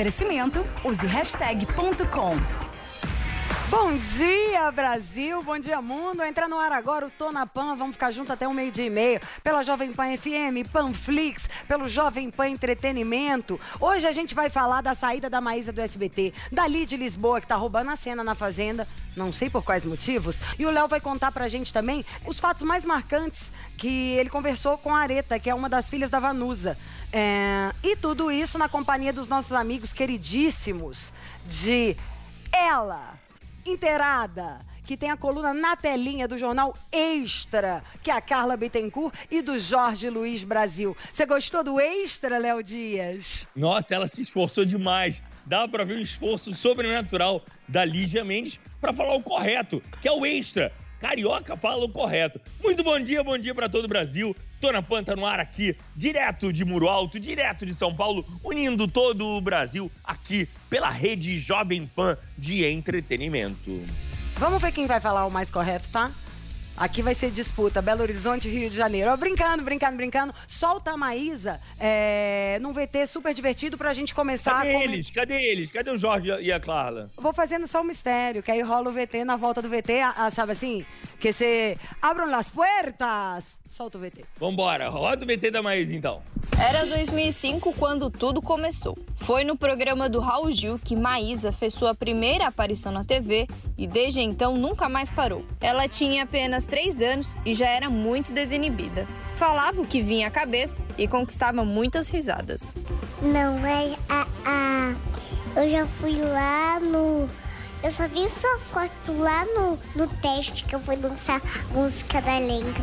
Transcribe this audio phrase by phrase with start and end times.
[0.00, 2.69] Oferecimento, use hashtag ponto com.
[3.70, 5.40] Bom dia, Brasil!
[5.44, 6.24] Bom dia, mundo!
[6.24, 7.76] Entra no ar agora o Tô na Pan.
[7.76, 9.20] Vamos ficar junto até um meio-dia e meio.
[9.44, 13.60] Pela Jovem Pan FM, Panflix, pelo Jovem Pan Entretenimento.
[13.78, 17.46] Hoje a gente vai falar da saída da Maísa do SBT, dali de Lisboa, que
[17.46, 18.88] tá roubando a cena na Fazenda.
[19.16, 20.40] Não sei por quais motivos.
[20.58, 24.78] E o Léo vai contar pra gente também os fatos mais marcantes que ele conversou
[24.78, 26.76] com a Areta, que é uma das filhas da Vanusa.
[27.12, 31.12] É, E tudo isso na companhia dos nossos amigos queridíssimos
[31.46, 31.96] de
[32.52, 33.09] Ela
[33.66, 39.14] inteirada, que tem a coluna na telinha do jornal Extra, que é a Carla Bittencourt,
[39.30, 40.96] e do Jorge Luiz Brasil.
[41.12, 43.46] Você gostou do Extra, Léo Dias?
[43.54, 45.22] Nossa, ela se esforçou demais.
[45.46, 50.12] Dá pra ver um esforço sobrenatural da Lígia Mendes pra falar o correto, que é
[50.12, 50.72] o extra.
[51.00, 52.38] Carioca fala o correto.
[52.62, 54.36] Muito bom dia, bom dia pra todo o Brasil.
[54.60, 58.86] Tô na Panta no ar aqui, direto de Muro Alto, direto de São Paulo, unindo
[58.86, 63.82] todo o Brasil aqui pela rede Jovem Pan de entretenimento.
[64.36, 66.10] Vamos ver quem vai falar o mais correto, tá?
[66.76, 69.10] Aqui vai ser disputa, Belo Horizonte, Rio de Janeiro.
[69.10, 70.34] Ó, brincando, brincando, brincando.
[70.48, 75.10] Solta a Maísa é, num VT super divertido pra gente começar Cadê a eles?
[75.10, 75.70] Cadê eles?
[75.70, 77.10] Cadê o Jorge e a Carla?
[77.16, 80.14] Vou fazendo só um mistério, que aí rola o VT na volta do VT, ah,
[80.16, 80.86] ah, sabe assim?
[81.18, 83.58] Que você abram las puertas.
[83.68, 84.24] Solta o VT.
[84.38, 86.22] Vambora, roda o BT da Maísa então.
[86.58, 88.98] Era 2005 quando tudo começou.
[89.16, 93.46] Foi no programa do Raul Gil que Maísa fez sua primeira aparição na TV
[93.78, 95.44] e desde então nunca mais parou.
[95.60, 99.06] Ela tinha apenas 3 anos e já era muito desinibida.
[99.36, 102.74] Falava o que vinha à cabeça e conquistava muitas risadas.
[103.20, 104.94] Não, é a, a.
[105.56, 107.28] Eu já fui lá no.
[107.82, 111.40] Eu só vi sua foto lá no, no teste que eu fui dançar
[111.72, 112.82] música da Lenga.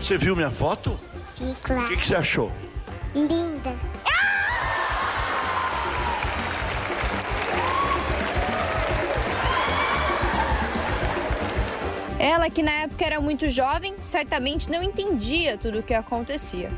[0.00, 0.98] Você viu minha foto?
[1.38, 1.88] Vi, O claro.
[1.88, 2.50] que, que você achou?
[3.14, 3.76] Linda.
[12.18, 16.68] Ela, que na época era muito jovem, certamente não entendia tudo o que acontecia.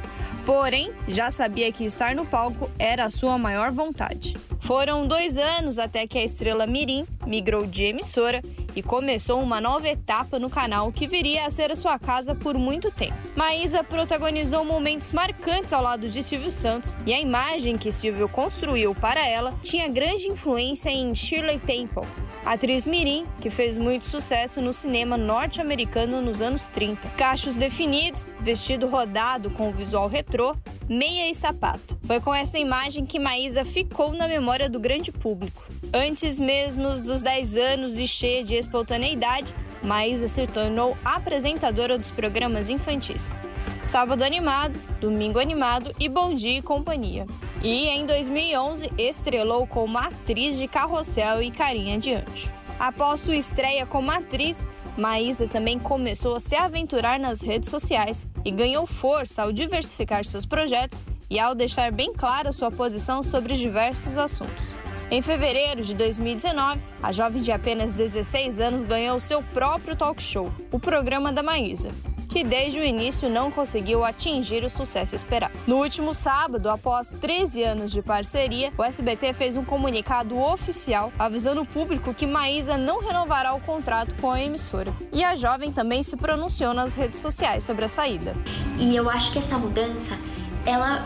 [0.45, 4.37] Porém, já sabia que estar no palco era a sua maior vontade.
[4.61, 8.43] Foram dois anos até que a estrela Mirim migrou de emissora
[8.75, 12.57] e começou uma nova etapa no canal que viria a ser a sua casa por
[12.57, 13.15] muito tempo.
[13.37, 18.95] Maísa protagonizou momentos marcantes ao lado de Silvio Santos e a imagem que Silvio construiu
[18.95, 22.07] para ela tinha grande influência em Shirley Temple,
[22.45, 27.09] atriz mirim que fez muito sucesso no cinema norte-americano nos anos 30.
[27.11, 30.57] Cachos definidos, vestido rodado com visual retrô,
[30.89, 31.99] meia e sapato.
[32.05, 35.63] Foi com essa imagem que Maísa ficou na memória do grande público.
[35.93, 39.53] Antes mesmo dos 10 anos e cheia de espontaneidade,
[39.83, 43.37] Maísa se tornou apresentadora dos programas infantis.
[43.85, 47.27] Sábado Animado, Domingo Animado e Bom Dia e Companhia.
[47.61, 52.53] E em 2011 estrelou como atriz de Carrossel e Carinha de Anjo.
[52.79, 54.65] Após sua estreia como atriz,
[54.97, 60.47] Maísa também começou a se aventurar nas redes sociais e ganhou força ao diversificar seus
[60.47, 64.73] projetos e ao deixar bem clara sua posição sobre diversos assuntos.
[65.13, 70.53] Em fevereiro de 2019, a jovem de apenas 16 anos ganhou seu próprio talk show,
[70.71, 71.91] o programa da Maísa,
[72.29, 75.53] que desde o início não conseguiu atingir o sucesso esperado.
[75.67, 81.63] No último sábado, após 13 anos de parceria, o SBT fez um comunicado oficial avisando
[81.63, 84.95] o público que Maísa não renovará o contrato com a emissora.
[85.13, 88.33] E a jovem também se pronunciou nas redes sociais sobre a saída.
[88.79, 90.17] E eu acho que essa mudança,
[90.65, 91.05] ela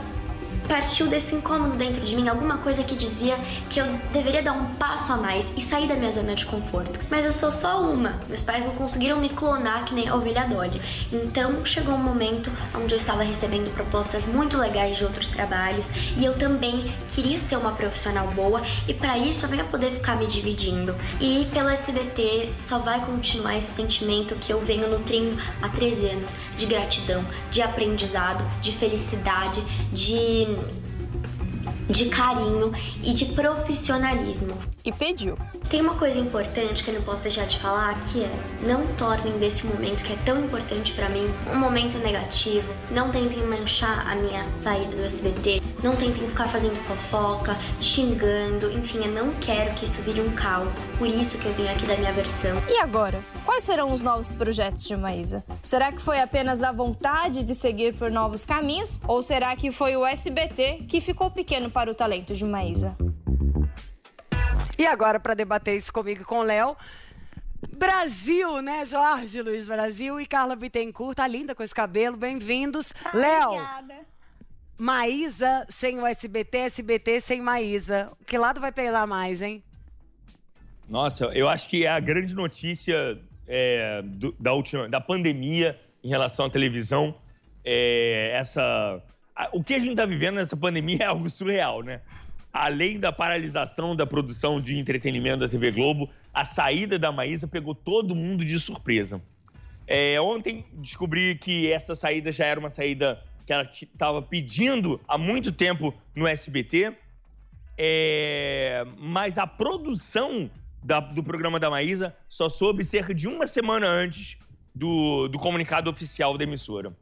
[0.69, 3.37] partiu desse incômodo dentro de mim, alguma coisa que dizia
[3.69, 6.99] que eu deveria dar um passo a mais e sair da minha zona de conforto.
[7.11, 8.21] Mas eu sou só uma.
[8.29, 10.81] Meus pais não conseguiram me clonar que nem a ovelha Dolly.
[11.13, 16.25] Então chegou um momento onde eu estava recebendo propostas muito legais de outros trabalhos e
[16.25, 20.17] eu também queria ser uma profissional boa e para isso eu não ia poder ficar
[20.17, 20.95] me dividindo.
[21.21, 26.31] E pelo SBT só vai continuar esse sentimento que eu venho nutrindo há 13 anos
[26.57, 29.63] de gratidão, de aprendizado, de felicidade,
[29.93, 30.94] de Mm.
[31.89, 32.73] De carinho
[33.03, 34.57] e de profissionalismo.
[34.85, 35.37] E pediu.
[35.71, 38.31] Tem uma coisa importante que eu não posso deixar de falar, que é
[38.63, 42.71] não tornem desse momento que é tão importante para mim um momento negativo.
[42.91, 49.05] Não tentem manchar a minha saída do SBT, não tentem ficar fazendo fofoca, xingando, enfim,
[49.05, 50.79] eu não quero que isso vire um caos.
[50.99, 52.63] Por isso que eu vim aqui da minha versão.
[52.69, 53.21] E agora?
[53.45, 55.45] Quais serão os novos projetos de Maísa?
[55.63, 59.97] Será que foi apenas a vontade de seguir por novos caminhos ou será que foi
[59.97, 62.97] o SBT que ficou pequeno para o talento de Maísa?
[64.79, 66.77] E agora, para debater isso comigo e com o Léo,
[67.77, 68.85] Brasil, né?
[68.87, 71.17] Jorge Luiz Brasil e Carla Bittencourt.
[71.17, 72.17] Tá linda com esse cabelo.
[72.17, 72.93] Bem-vindos.
[73.13, 73.49] Léo.
[73.55, 73.95] Obrigada.
[74.79, 78.11] Maísa sem o SBT, SBT sem Maísa.
[78.27, 79.63] Que lado vai pesar mais, hein?
[80.89, 83.19] Nossa, eu acho que é a grande notícia
[83.49, 87.15] é, do- da última, da pandemia em relação à televisão.
[87.65, 89.03] É, essa,
[89.53, 92.01] o que a gente está vivendo nessa pandemia é algo surreal, né?
[92.53, 97.75] Além da paralisação da produção de entretenimento da TV Globo, a saída da Maísa pegou
[97.75, 99.21] todo mundo de surpresa.
[99.87, 105.19] É, ontem descobri que essa saída já era uma saída que ela estava pedindo há
[105.19, 106.95] muito tempo no SBT.
[107.77, 110.49] É, mas a produção
[110.83, 114.37] da- do programa da Maísa só soube cerca de uma semana antes
[114.75, 116.97] do, do comunicado oficial da emissora.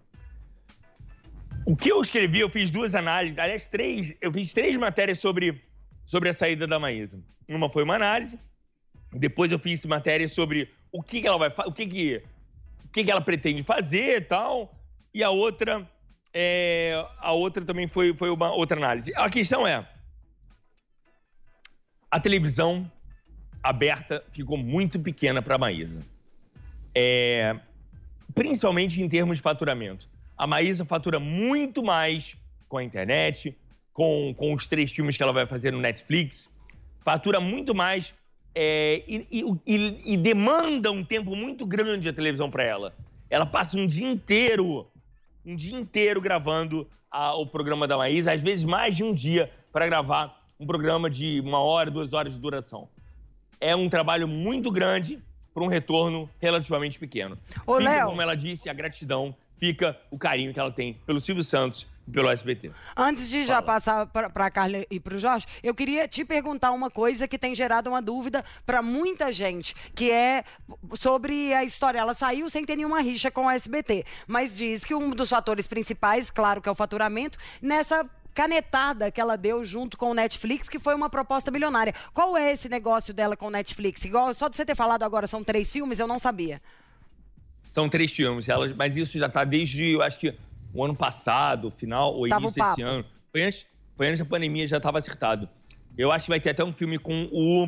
[1.65, 5.63] O que eu escrevi, eu fiz duas análises, aliás, três, eu fiz três matérias sobre,
[6.05, 7.21] sobre a saída da Maísa.
[7.49, 8.39] Uma foi uma análise,
[9.13, 12.23] depois eu fiz matéria sobre o que, que ela vai o que, que,
[12.85, 14.75] o que, que ela pretende fazer e tal,
[15.15, 15.89] e a outra,
[16.35, 19.13] é, a outra também foi, foi uma outra análise.
[19.15, 19.87] A questão é,
[22.11, 22.91] a televisão
[23.63, 26.01] aberta ficou muito pequena para a Maísa.
[26.95, 27.57] É,
[28.35, 30.12] principalmente em termos de faturamento.
[30.37, 32.37] A Maísa fatura muito mais
[32.69, 33.57] com a internet,
[33.93, 36.53] com, com os três filmes que ela vai fazer no Netflix,
[37.05, 38.15] fatura muito mais
[38.55, 39.27] é, e,
[39.67, 42.95] e- e- demanda um tempo muito grande a televisão para ela.
[43.31, 44.87] Ela passa um dia inteiro,
[45.45, 49.51] um dia inteiro gravando a- o programa da Maísa, às vezes mais de um dia
[49.73, 52.89] para gravar um programa de uma hora, duas horas de duração.
[53.61, 55.19] É um trabalho muito grande
[55.55, 57.39] para um retorno relativamente pequeno.
[57.67, 58.07] Ô, Fica, Léo.
[58.09, 62.11] como ela disse, a gratidão, fica o carinho que ela tem pelo Silvio Santos e
[62.11, 62.73] pelo SBT.
[62.97, 66.73] Antes de já passar para a Carla e para o Jorge, eu queria te perguntar
[66.73, 70.43] uma coisa que tem gerado uma dúvida para muita gente, que é
[70.95, 72.01] sobre a história.
[72.01, 75.69] Ela saiu sem ter nenhuma rixa com o SBT, mas diz que um dos fatores
[75.69, 78.05] principais, claro que é o faturamento, nessa
[78.35, 81.95] canetada que ela deu junto com o Netflix, que foi uma proposta milionária.
[82.13, 84.05] Qual é esse negócio dela com o Netflix?
[84.05, 86.61] Igual, só de você ter falado agora, são três filmes, eu não sabia.
[87.73, 90.33] São três filmes, elas, mas isso já tá desde, eu acho que
[90.75, 93.05] o ano passado, final, ou Tava início desse ano.
[93.33, 93.67] Foi antes,
[93.97, 95.49] foi antes da pandemia, já estava acertado.
[95.97, 97.67] Eu acho que vai ter até um filme com o,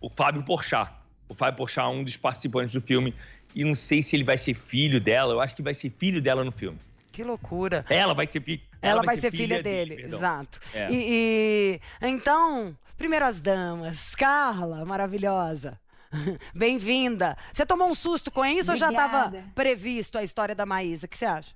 [0.00, 0.90] o Fábio Porchat.
[1.28, 3.12] O Fábio Porchat é um dos participantes do filme.
[3.52, 6.22] E não sei se ele vai ser filho dela, eu acho que vai ser filho
[6.22, 6.78] dela no filme.
[7.10, 7.84] Que loucura.
[7.88, 10.18] Ela vai ser, fi- Ela, vai, ser, filha, dele, perdão.
[10.18, 10.60] exato.
[10.72, 10.88] É.
[10.92, 15.80] E, e- então, primeiras damas, Carla, maravilhosa.
[16.54, 17.36] Bem-vinda.
[17.52, 19.52] Você tomou um susto com isso ou já estava Obrigada.
[19.54, 21.06] previsto a história da Maísa?
[21.06, 21.54] O que você acha?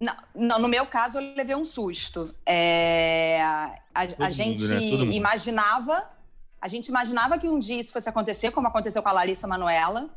[0.00, 2.34] Não, não, no meu caso, eu levei um susto.
[2.46, 4.82] É, a, a mundo, gente né?
[5.14, 6.08] Imaginava,
[6.60, 10.08] a gente imaginava que um dia isso fosse acontecer, como aconteceu com a Larissa Manoela.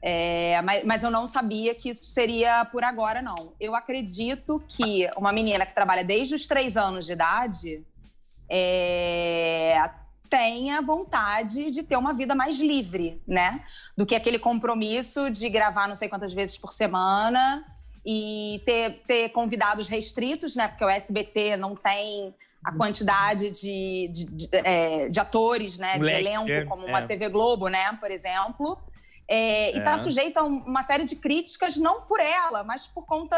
[0.00, 3.52] É, mas, mas eu não sabia que isso seria por agora, não.
[3.60, 7.84] Eu acredito que uma menina que trabalha desde os três anos de idade
[8.48, 9.90] é,
[10.28, 13.64] tenha vontade de ter uma vida mais livre, né?
[13.96, 17.64] Do que aquele compromisso de gravar não sei quantas vezes por semana
[18.04, 20.68] e ter, ter convidados restritos, né?
[20.68, 25.96] Porque o SBT não tem a quantidade de, de, de, é, de atores, né?
[25.96, 27.06] Um De elenco, é, como uma é.
[27.06, 27.92] TV Globo, né?
[28.00, 28.78] Por exemplo.
[29.26, 29.98] É, E está É.
[29.98, 33.36] sujeita a um- uma série de críticas, não por ela, mas por conta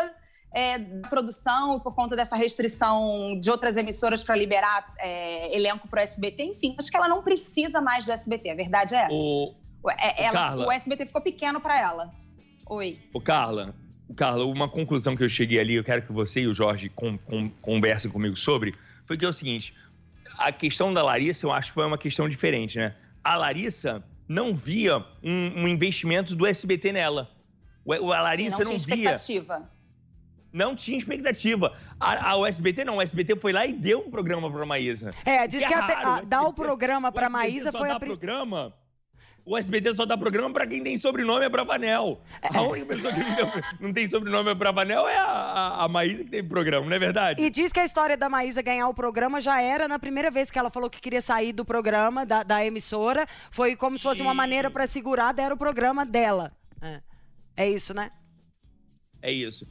[0.52, 6.00] é, da produção por conta dessa restrição de outras emissoras para liberar é, elenco para
[6.00, 6.42] o SBT.
[6.45, 8.50] Enfim, acho que ela não precisa mais do SBT.
[8.50, 9.12] A verdade é essa.
[9.14, 9.54] O,
[9.99, 10.66] É- ela- Carla.
[10.66, 12.11] o SBT ficou pequeno para ela.
[12.66, 12.99] Oi.
[13.12, 13.75] o Carla,
[14.09, 16.88] o Carla, uma conclusão que eu cheguei ali, eu quero que você e o Jorge
[16.88, 18.75] com- com- conversem comigo sobre,
[19.07, 19.75] foi que é o seguinte:
[20.38, 22.95] a questão da Larissa, eu acho que foi uma questão diferente, né?
[23.25, 27.28] A Larissa não via um, um investimento do SBT nela.
[27.88, 29.19] A Larissa Sim, não, não, tinha via.
[30.52, 31.76] Não tinha expectativa.
[31.99, 35.11] A, a- o SBT não, o SBT foi lá e deu um programa pra Maísa.
[35.25, 37.97] É, diz Que que é até- a- o dar o programa para Maísa foi dá
[37.97, 38.75] a programa
[39.42, 42.21] o SBT só dá programa pra quem tem sobrenome Abravanel.
[42.54, 46.45] A única pessoa que não tem, sobrenome Abravanel é a, a, a Maísa que tem
[46.47, 47.42] programa, não é verdade?
[47.42, 50.50] E diz que a história da Maísa ganhar o programa já era na primeira vez
[50.50, 53.26] que ela falou que queria sair do programa, da, da emissora.
[53.50, 56.52] Foi como se fosse uma maneira pra segurar, deram o programa dela.
[56.83, 57.00] É,
[57.57, 58.11] é isso, né?
[59.23, 59.66] É isso.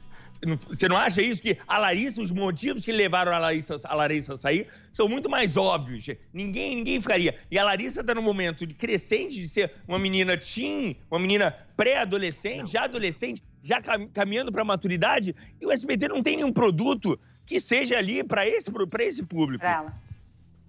[0.68, 1.42] Você não acha isso?
[1.42, 5.28] Que a Larissa, os motivos que levaram a Larissa, a Larissa a sair são muito
[5.28, 6.06] mais óbvios.
[6.32, 7.38] Ninguém, ninguém ficaria.
[7.50, 11.54] E a Larissa tá num momento de crescente, de ser uma menina teen, uma menina
[11.76, 15.34] pré-adolescente, já adolescente, já cam- caminhando pra maturidade.
[15.60, 19.60] E o SBT não tem nenhum produto que seja ali pra esse, pra esse público.
[19.60, 19.94] Pra ela.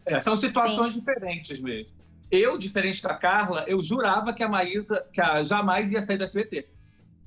[0.05, 1.91] É, são situações diferentes mesmo.
[2.29, 6.23] Eu, diferente da Carla, eu jurava que a Maísa que a, jamais ia sair do
[6.23, 6.67] SBT.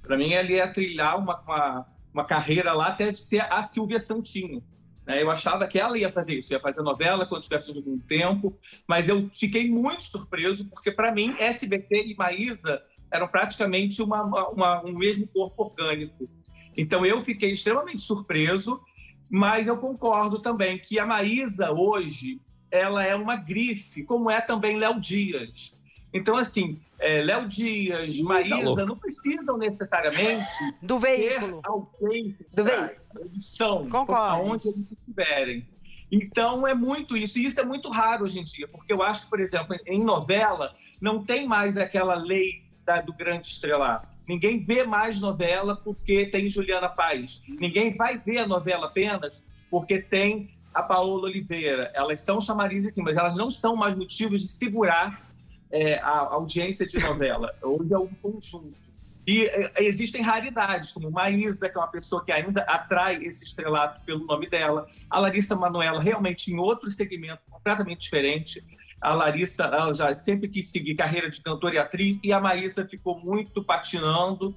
[0.02, 3.98] Para mim, ela ia trilhar uma, uma, uma carreira lá até de ser a Silvia
[4.00, 4.62] Santinho.
[5.06, 5.20] né?
[5.22, 8.56] Eu achava que ela ia fazer isso, ia fazer novela quando tivesse algum tempo,
[8.88, 12.80] mas eu fiquei muito surpreso, porque para mim, SBT e Maísa
[13.12, 16.28] eram praticamente uma, uma- um mesmo corpo orgânico.
[16.76, 18.80] Então eu fiquei extremamente surpreso,
[19.30, 22.40] mas eu concordo também que a Maísa hoje
[22.70, 25.78] ela é uma grife, como é também Léo Dias.
[26.14, 28.86] Então, assim, é, Léo Dias, Maísa, louco.
[28.86, 30.46] não precisam necessariamente
[30.80, 31.60] Do ter veículo.
[31.64, 32.62] alguém Do.
[33.20, 34.22] Eles são, Concordo.
[34.22, 35.66] aonde eles estiverem.
[36.12, 37.38] Então, é muito isso.
[37.38, 40.02] E isso é muito raro hoje em dia, porque eu acho que, por exemplo, em
[40.04, 44.08] novela, não tem mais aquela lei da- do grande estrelar.
[44.28, 47.42] Ninguém vê mais novela porque tem Juliana Paz.
[47.48, 51.90] Ninguém vai ver a novela apenas porque tem a Paola Oliveira.
[51.94, 55.33] Elas são chamarizes, sim, mas elas não são mais motivos de segurar
[55.74, 57.52] é, a audiência de novela.
[57.60, 58.72] Hoje é um conjunto.
[59.26, 64.00] E é, existem raridades, como Maísa, que é uma pessoa que ainda atrai esse estrelato
[64.04, 64.86] pelo nome dela.
[65.10, 68.62] A Larissa Manoela, realmente em outro segmento completamente diferente.
[69.00, 73.18] A Larissa já sempre quis seguir carreira de cantora e atriz, e a Maísa ficou
[73.18, 74.54] muito patinando,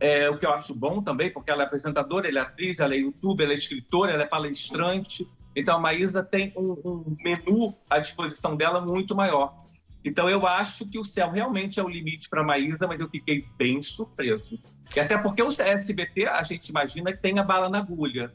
[0.00, 2.94] é, o que eu acho bom também, porque ela é apresentadora, ela é atriz, ela
[2.94, 5.26] é youtuber, ela é escritora, ela é palestrante.
[5.54, 9.65] Então a Maísa tem um, um menu à disposição dela muito maior.
[10.06, 13.08] Então eu acho que o céu realmente é o limite para a Maísa, mas eu
[13.08, 14.56] fiquei bem surpreso.
[14.94, 18.32] E até porque o SBT, a gente imagina que tem a bala na agulha.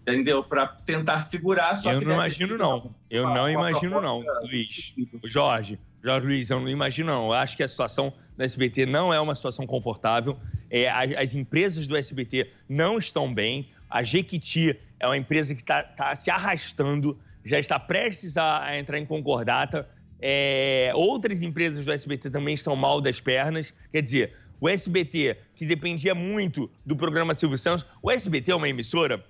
[0.00, 0.42] Entendeu?
[0.42, 1.76] Para tentar segurar.
[1.76, 2.94] Só Eu não imagino, não.
[3.10, 4.94] Eu não uma imagino, não, Luiz.
[5.24, 7.26] Jorge, Jorge Luiz, eu não imagino, não.
[7.26, 10.38] Eu acho que a situação do SBT não é uma situação confortável.
[10.70, 13.68] É, as, as empresas do SBT não estão bem.
[13.90, 18.98] A Jequiti é uma empresa que está se arrastando, já está prestes a, a entrar
[18.98, 19.88] em concordata.
[20.20, 23.72] É, outras empresas do SBT também estão mal das pernas.
[23.92, 28.68] Quer dizer, o SBT, que dependia muito do programa Silvio Santos, o SBT é uma
[28.68, 29.24] emissora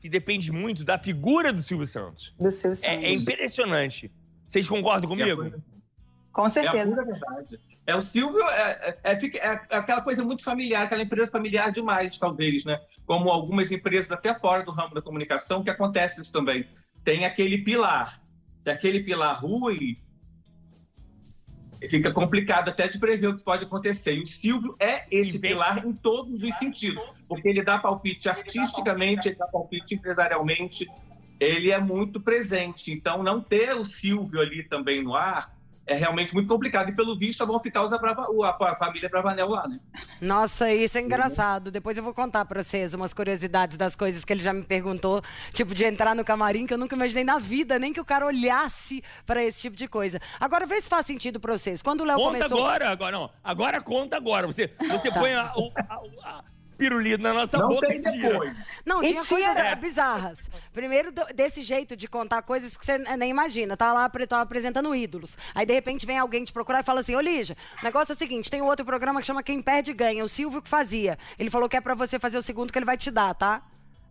[0.00, 2.34] que depende muito da figura do Silvio Santos.
[2.38, 4.10] Do seu É, é impressionante.
[4.46, 5.52] Vocês concordam comigo?
[6.32, 6.96] Com É a certeza.
[6.96, 7.60] verdade.
[7.86, 11.70] É o Silvio, é, é- é fica- é aquela coisa muito familiar, aquela empresa familiar
[11.70, 12.80] demais, talvez, né?
[13.06, 16.66] Como algumas empresas até fora do ramo da comunicação, que acontece isso também.
[17.04, 18.20] Tem aquele pilar.
[18.60, 19.98] Se aquele pilar rui,
[21.88, 24.14] fica complicado até de prever o que pode acontecer.
[24.14, 29.28] E o Silvio é esse pilar em todos os sentidos, porque ele dá palpite artisticamente,
[29.28, 30.90] ele dá palpite empresarialmente,
[31.38, 32.92] ele é muito presente.
[32.92, 35.53] Então, não ter o Silvio ali também no ar
[35.86, 36.88] é realmente muito complicado.
[36.88, 39.78] E pelo visto, vão ficar os a, a família Bravanel lá, né?
[40.20, 41.70] Nossa, isso é engraçado.
[41.70, 45.20] Depois eu vou contar pra vocês umas curiosidades das coisas que ele já me perguntou,
[45.52, 48.26] tipo de entrar no camarim, que eu nunca imaginei na vida, nem que o cara
[48.26, 50.20] olhasse pra esse tipo de coisa.
[50.40, 51.82] Agora, vê se faz sentido pra vocês.
[51.82, 52.58] Quando o Léo Conta começou.
[52.58, 53.30] agora, agora não.
[53.42, 54.46] Agora conta agora.
[54.46, 55.94] Você, você põe a, o- a,
[56.38, 56.44] a
[56.76, 58.28] pirulito na nossa não boca tem e tira.
[58.30, 58.54] depois.
[58.84, 59.74] Não, E tinha tinha- coisas É.
[59.76, 60.50] bizarras.
[60.72, 63.76] Primeiro, do- desse jeito de contar coisas que você nem imagina.
[63.76, 65.36] Tá lá, tava apresentando ídolos.
[65.54, 68.14] Aí, de repente, vem alguém te procurar e fala assim, ô Lígia, o negócio é
[68.14, 70.24] o seguinte, tem um outro programa que chama Quem Perde Ganha.
[70.24, 71.18] O Silvio que fazia.
[71.38, 73.62] Ele falou que é pra você fazer o segundo que ele vai te dar, tá?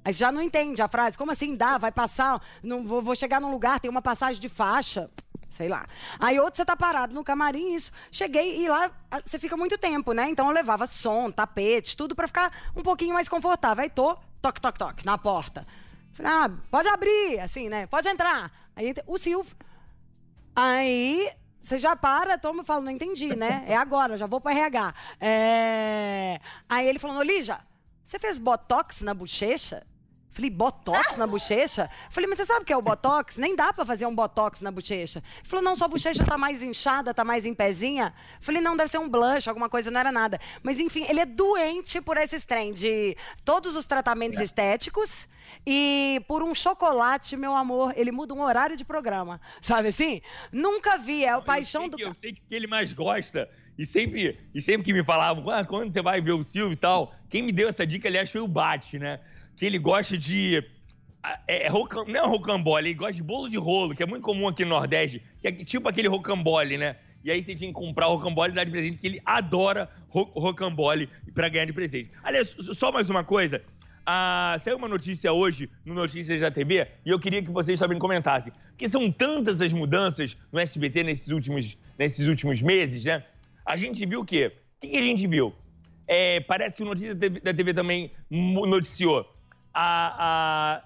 [0.06, 1.18] Aí você já não entende a frase.
[1.18, 1.78] Como assim dá?
[1.78, 2.42] Vai passar?
[2.62, 5.10] Não, vou, vou chegar num lugar, tem uma passagem de faixa.
[5.56, 5.86] Sei lá.
[6.20, 7.92] Aí outro você tá parado no camarim, isso.
[8.12, 8.92] Cheguei e lá
[9.24, 10.28] você fica muito tempo, né?
[10.28, 13.84] Então eu levava som, tapete, tudo pra ficar um pouquinho mais confortável.
[13.84, 15.66] Aí tô, toque, toque, toque, na porta.
[16.12, 17.86] Falei, ah, pode abrir, assim, né?
[17.86, 18.52] Pode entrar.
[18.76, 19.56] Aí o Silvio.
[20.56, 21.32] Aí
[21.64, 23.64] você já para, toma e fala, não entendi, né?
[23.68, 24.94] É agora, já vou pro RH.
[25.20, 26.40] É...
[26.68, 27.60] Aí ele falou, Lígia,
[28.04, 29.86] você fez botox na bochecha?
[30.34, 31.90] Falei, botox na bochecha?
[32.10, 33.38] Falei, mas você sabe o que é o botox?
[33.38, 35.20] Nem dá pra fazer um botox na bochecha.
[35.40, 38.14] Ele falou, não, sua bochecha tá mais inchada, tá mais em pezinha.
[38.42, 40.40] Falei, não, deve ser um blush, alguma coisa, não era nada.
[40.64, 44.44] Mas enfim, ele é doente por esse trem de todos os tratamentos É.
[44.44, 45.30] estéticos.
[45.68, 49.40] E por um chocolate, meu amor, ele muda um horário de programa.
[49.62, 50.22] Sabe assim?
[50.52, 51.96] Nunca vi, é o paixão do.
[51.98, 53.48] que, eu sei que ele mais gosta.
[53.78, 56.76] E sempre, e sempre que me falavam, ah, quando você vai ver o Silvio e
[56.76, 59.20] tal, quem me deu essa dica, aliás, foi o Bate, né?
[59.58, 60.64] Que ele gosta de.
[61.22, 64.24] ah, É, roca- não é rocambole, ele gosta de bolo de rolo, que é muito
[64.24, 66.96] comum aqui no Nordeste, que é tipo aquele rocambole, né?
[67.24, 69.90] E aí você tinha que comprar o rocambole e dar de presente, que ele adora
[70.10, 72.12] ro rocambole pra ganhar de presente.
[72.22, 73.62] Aliás, só mais uma coisa.
[74.06, 77.98] Ah, saiu uma notícia hoje no Notícias da TV e eu queria que vocês também
[77.98, 78.52] comentassem.
[78.72, 83.24] Porque são tantas as mudanças no SBT nesses últimos, nesses últimos meses, né?
[83.66, 84.52] A gente viu o quê?
[84.78, 85.54] O que que a gente viu?
[86.06, 89.26] É, parece que o Notícias da TV, também noticiou
[89.74, 90.82] a,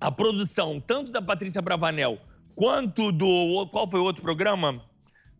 [0.00, 2.18] a, a produção, tanto da Patrícia Bravanel
[2.54, 3.66] quanto do.
[3.72, 4.82] Qual foi o outro programa?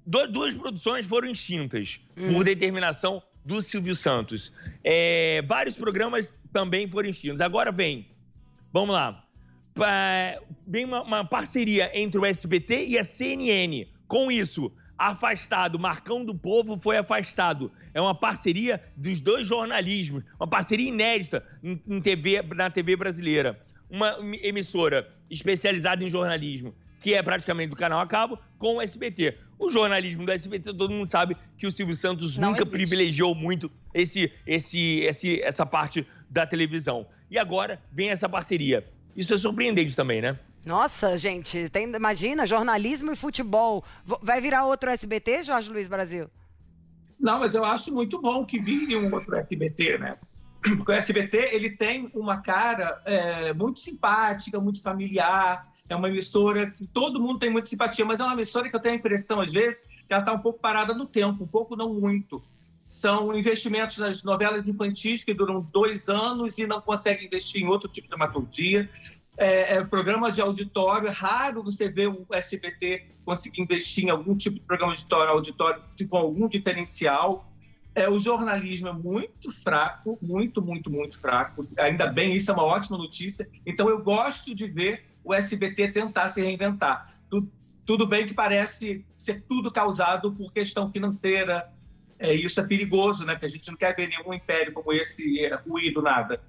[0.07, 2.00] Du- duas produções foram extintas
[2.33, 4.52] por determinação do Silvio Santos.
[4.83, 7.40] É, vários programas também foram extintos.
[7.40, 8.09] Agora vem,
[8.73, 9.25] vamos lá,
[10.66, 13.87] vem uma, uma parceria entre o SBT e a CNN.
[14.09, 17.71] Com isso, afastado, Marcão do Povo foi afastado.
[17.93, 23.61] É uma parceria dos dois jornalismos, uma parceria inédita em, em TV, na TV brasileira.
[23.91, 29.37] Uma emissora especializada em jornalismo, que é praticamente do canal a cabo, com o SBT.
[29.59, 32.77] O jornalismo do SBT, todo mundo sabe que o Silvio Santos Não nunca existe.
[32.77, 37.07] privilegiou muito esse, esse, esse, essa parte da televisão.
[37.31, 38.85] E agora vem essa parceria.
[39.17, 40.39] Isso é surpreendente também, né?
[40.64, 43.85] Nossa, gente, tem- imagina, jornalismo e futebol.
[44.23, 46.30] Vai virar outro SBT, Jorge Luiz Brasil?
[47.21, 50.16] Não, mas eu acho muito bom que vire um outro SBT, né?
[50.62, 55.71] Porque o SBT ele tem uma cara é, muito simpática, muito familiar.
[55.87, 58.80] É uma emissora que todo mundo tem muita simpatia, mas é uma emissora que eu
[58.80, 61.76] tenho a impressão, às vezes, que ela está um pouco parada no tempo, um pouco,
[61.76, 62.42] não muito.
[62.83, 67.88] São investimentos nas novelas infantis que duram dois anos e não conseguem investir em outro
[67.88, 68.88] tipo de dramaturgia.
[69.37, 74.37] É, é programa de auditório, é raro você ver o SBT conseguir investir em algum
[74.37, 77.50] tipo de programa de auditório, auditório com algum diferencial.
[77.95, 81.67] É, o jornalismo é muito fraco, muito, muito, muito fraco.
[81.79, 83.49] Ainda bem, isso é uma ótima notícia.
[83.64, 87.17] Então, eu gosto de ver o SBT tentar se reinventar.
[87.31, 87.49] Tu-
[87.87, 91.73] tudo bem que parece ser tudo causado por questão financeira.
[92.19, 93.35] É, isso é perigoso, né?
[93.35, 96.43] Porque a gente não quer ver nenhum império como esse é, ruir do nada.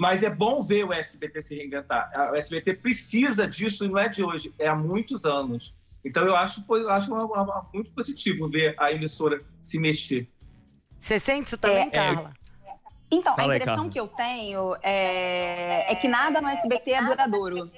[0.00, 2.10] Mas é bom ver o SBT se reinventar.
[2.32, 5.74] O SBT precisa disso e não é de hoje, é há muitos anos.
[6.02, 10.26] Então eu acho, eu acho uma- uma- muito positivo ver a emissora se mexer.
[10.98, 12.32] Você sente isso também, É, Carla?
[13.10, 13.90] Então, Fala a aí, impressão Carla.
[13.92, 17.70] que eu tenho é, é que nada no SBT é duradouro.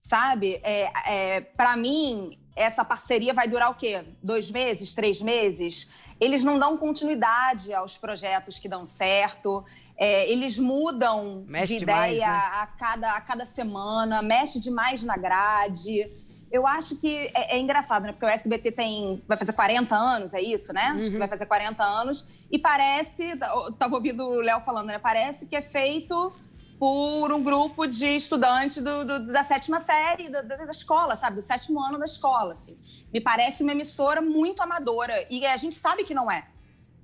[0.00, 0.60] Sabe?
[0.64, 4.04] É, é, para mim, essa parceria vai durar o quê?
[4.20, 4.92] Dois meses?
[4.92, 5.92] Três meses?
[6.20, 9.64] Eles não dão continuidade aos projetos que dão certo.
[9.96, 12.36] É, eles mudam Mexe de demais, ideia né?
[12.52, 16.10] a, cada, a cada semana, mexe demais na grade.
[16.50, 18.12] Eu acho que é, é engraçado, né?
[18.12, 20.94] Porque o SBT tem, vai fazer 40 anos, é isso, né?
[20.96, 22.28] Acho que vai fazer 40 anos.
[22.50, 24.98] E parece, eu tava ouvindo o Léo falando, né?
[24.98, 26.32] Parece que é feito
[26.78, 31.36] por um grupo de estudantes do- do- da sétima série da, da- da escola, sabe?
[31.36, 32.76] Do sétimo ano da escola, assim.
[33.12, 35.26] Me parece uma emissora muito amadora.
[35.30, 36.44] E a gente sabe que não é,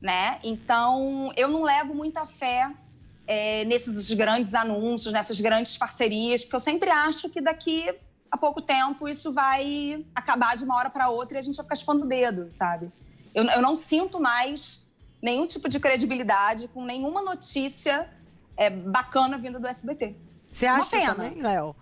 [0.01, 0.39] né?
[0.43, 2.71] Então, eu não levo muita fé
[3.27, 7.95] é, nesses grandes anúncios, nessas grandes parcerias, porque eu sempre acho que daqui
[8.31, 11.65] a pouco tempo isso vai acabar de uma hora para outra e a gente vai
[11.65, 12.91] ficar chupando o dedo, sabe?
[13.35, 14.85] Eu, eu não sinto mais
[15.21, 18.09] nenhum tipo de credibilidade com nenhuma notícia
[18.57, 20.17] é, bacana vinda do SBT.
[20.53, 21.15] Você Uma acha pena.
[21.15, 21.77] também, Léo?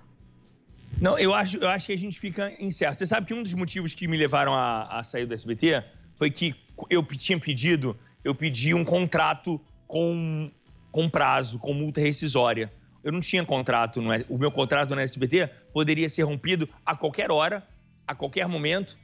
[1.01, 2.99] Não, eu acho, eu acho que a gente fica incerto.
[2.99, 5.85] Você sabe que um dos motivos que me levaram a, a sair do SBT
[6.17, 6.55] foi que
[6.91, 10.51] eu tinha pedido, eu pedi um contrato com,
[10.93, 12.73] com prazo, com multa rescisória.
[13.03, 17.31] Eu não tinha contrato, no, o meu contrato no SBT poderia ser rompido a qualquer
[17.31, 17.67] hora,
[18.07, 18.97] a qualquer momento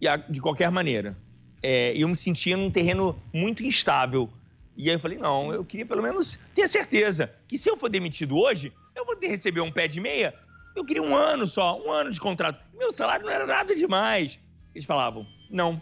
[0.00, 1.16] e a- de qualquer maneira.
[1.62, 4.28] É, eu me sentia num terreno muito instável.
[4.76, 7.88] E aí eu falei, não, eu queria pelo menos ter certeza que se eu for
[7.88, 10.34] demitido hoje, eu vou ter, receber um pé de meia.
[10.76, 12.60] Eu queria um ano só, um ano de contrato.
[12.76, 14.38] Meu salário não era nada demais.
[14.74, 15.80] Eles falavam, não.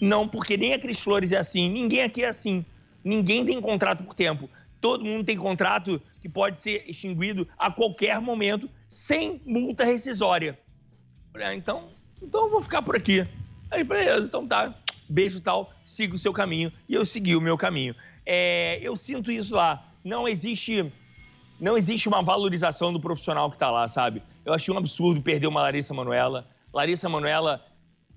[0.00, 2.64] Não, porque nem a Cris Flores é assim, ninguém aqui é assim.
[3.02, 4.50] Ninguém tem contrato por tempo.
[4.80, 10.58] Todo mundo tem contrato que pode ser extinguido a qualquer momento, sem multa rescisória.
[11.34, 13.26] Ah, então, então eu vou ficar por aqui.
[13.70, 14.74] Aí, beleza, então tá.
[15.08, 16.72] Beijo tal, siga o seu caminho.
[16.88, 17.94] E eu segui o meu caminho.
[18.24, 19.88] É, eu sinto isso lá.
[20.04, 20.92] Não existe
[21.58, 24.22] não existe uma valorização do profissional que está lá, sabe?
[24.44, 26.46] Eu achei um absurdo perder uma Larissa Manuela.
[26.72, 27.64] Larissa Manuela,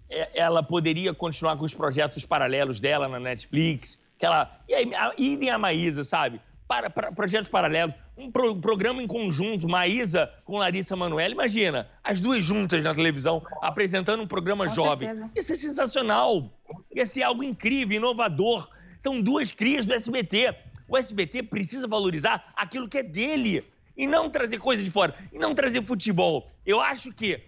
[0.10, 4.02] ela poderia continuar com os projetos paralelos dela na Netflix.
[4.18, 6.42] Que ela, e aí, idem a Maísa, sabe?
[6.68, 7.96] Para, para, projetos paralelos.
[8.18, 11.34] Um pro, programa em conjunto, Maísa com Larissa Manoela.
[11.34, 15.08] Imagina, as duas juntas na televisão, apresentando um programa com jovem.
[15.08, 15.32] Certeza.
[15.36, 16.52] Isso é sensacional.
[16.94, 18.68] Ia ser algo incrível, inovador.
[19.00, 20.54] São duas crias do SBT.
[20.88, 23.64] O SBT precisa valorizar aquilo que é dele
[23.96, 26.50] e não trazer coisa de fora, e não trazer futebol.
[26.66, 27.44] Eu acho que,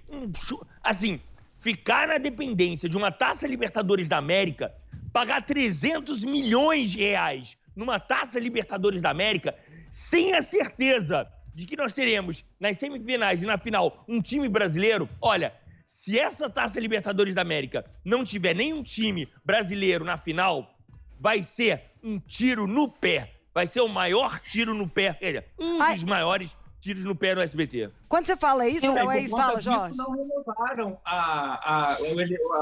[0.83, 1.21] assim,
[1.61, 4.73] ficar na dependência de uma Taça Libertadores da América,
[5.13, 9.55] pagar 300 milhões de reais numa Taça Libertadores da América,
[9.89, 15.07] sem a certeza de que nós teremos nas semifinais e na final um time brasileiro,
[15.21, 15.53] olha,
[15.85, 20.75] se essa Taça Libertadores da América não tiver nenhum time brasileiro na final,
[21.19, 23.35] vai ser um tiro no pé.
[23.53, 25.17] Vai ser o maior tiro no pé,
[25.59, 25.95] um Ai.
[25.95, 27.91] dos maiores tiros no pé no SBT.
[28.09, 29.95] Quando você fala isso, Léo, é isso, fala, Jorge.
[29.95, 31.97] não renovaram a, a,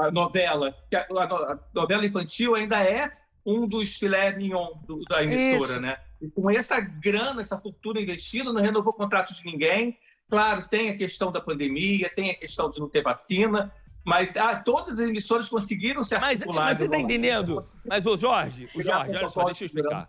[0.06, 3.10] a novela, que a, a, novela infantil ainda é
[3.44, 5.80] um dos filé mignon do, da emissora, isso.
[5.80, 5.96] né?
[6.20, 9.98] E com essa grana, essa fortuna investida, não renovou contrato de ninguém.
[10.28, 13.72] Claro, tem a questão da pandemia, tem a questão de não ter vacina,
[14.04, 16.54] mas ah, todas as emissoras conseguiram se articular.
[16.54, 17.64] Mas, mas você está entendendo?
[17.88, 20.08] Mas o Jorge, o Jorge, olha só, deixa eu explicar.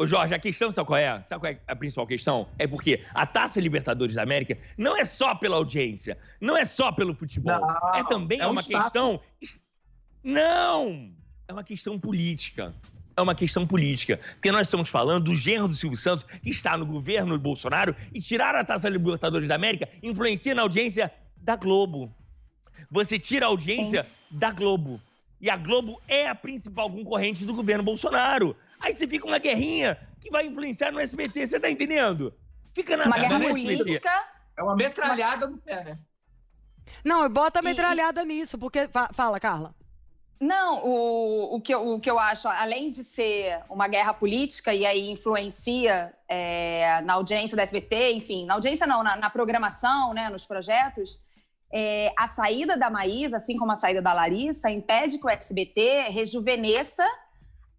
[0.00, 1.20] Ô Jorge, a questão, sabe qual é?
[1.26, 2.46] Sabe qual é a principal questão?
[2.56, 6.92] É porque a Taça Libertadores da América não é só pela audiência, não é só
[6.92, 7.60] pelo futebol.
[7.60, 9.20] Não, é também é uma questão.
[10.22, 11.10] Não!
[11.48, 12.72] É uma questão política.
[13.16, 14.20] É uma questão política.
[14.34, 17.96] Porque nós estamos falando do genro do Silvio Santos, que está no governo do Bolsonaro,
[18.14, 22.14] e tirar a Taça Libertadores da América influencia na audiência da Globo.
[22.88, 24.38] Você tira a audiência Sim.
[24.38, 25.00] da Globo.
[25.40, 28.56] E a Globo é a principal concorrente do governo Bolsonaro.
[28.80, 32.34] Aí você fica uma guerrinha que vai influenciar no SBT, você tá entendendo?
[32.74, 34.10] Fica na uma guerra política.
[34.56, 35.98] É uma metralhada no pé, né?
[37.04, 38.26] Não, bota a metralhada e...
[38.26, 38.88] nisso, porque.
[39.12, 39.74] Fala, Carla.
[40.40, 44.72] Não, o, o, que eu, o que eu acho, além de ser uma guerra política
[44.72, 50.14] e aí influencia é, na audiência da SBT, enfim, na audiência não, na, na programação,
[50.14, 51.18] né, nos projetos,
[51.72, 56.08] é, a saída da Maísa, assim como a saída da Larissa, impede que o SBT
[56.10, 57.04] rejuvenesça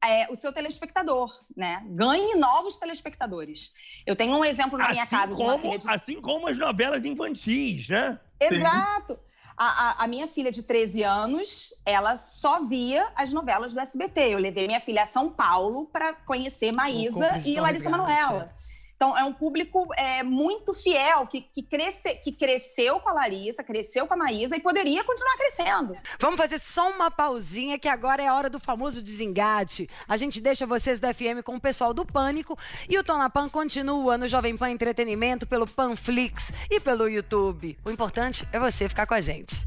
[0.04, 1.84] é, o seu telespectador, né?
[1.90, 3.74] Ganhe novos telespectadores.
[4.06, 5.90] Eu tenho um exemplo na minha assim casa como, de uma filha de...
[5.90, 8.20] Assim como as novelas infantis, né?
[8.40, 9.20] Exato.
[9.58, 14.34] A, a, a, minha filha de 13 anos, ela só via as novelas do SBT.
[14.34, 18.54] Eu levei minha filha a São Paulo para conhecer Maísa e Larissa Manoela.
[19.02, 23.64] Então, é um público é, muito fiel, que, que, cresce, que cresceu com a Larissa,
[23.64, 25.96] cresceu com a Maísa e poderia continuar crescendo.
[26.20, 29.90] Vamos fazer só uma pausinha, que agora é a hora do famoso desengate.
[30.06, 32.60] A gente deixa vocês da FM com o pessoal do Pânico
[32.90, 37.80] e o Tonapan continua no Jovem Pan Entretenimento pelo Panflix e pelo YouTube.
[37.86, 39.64] O importante é você ficar com a gente.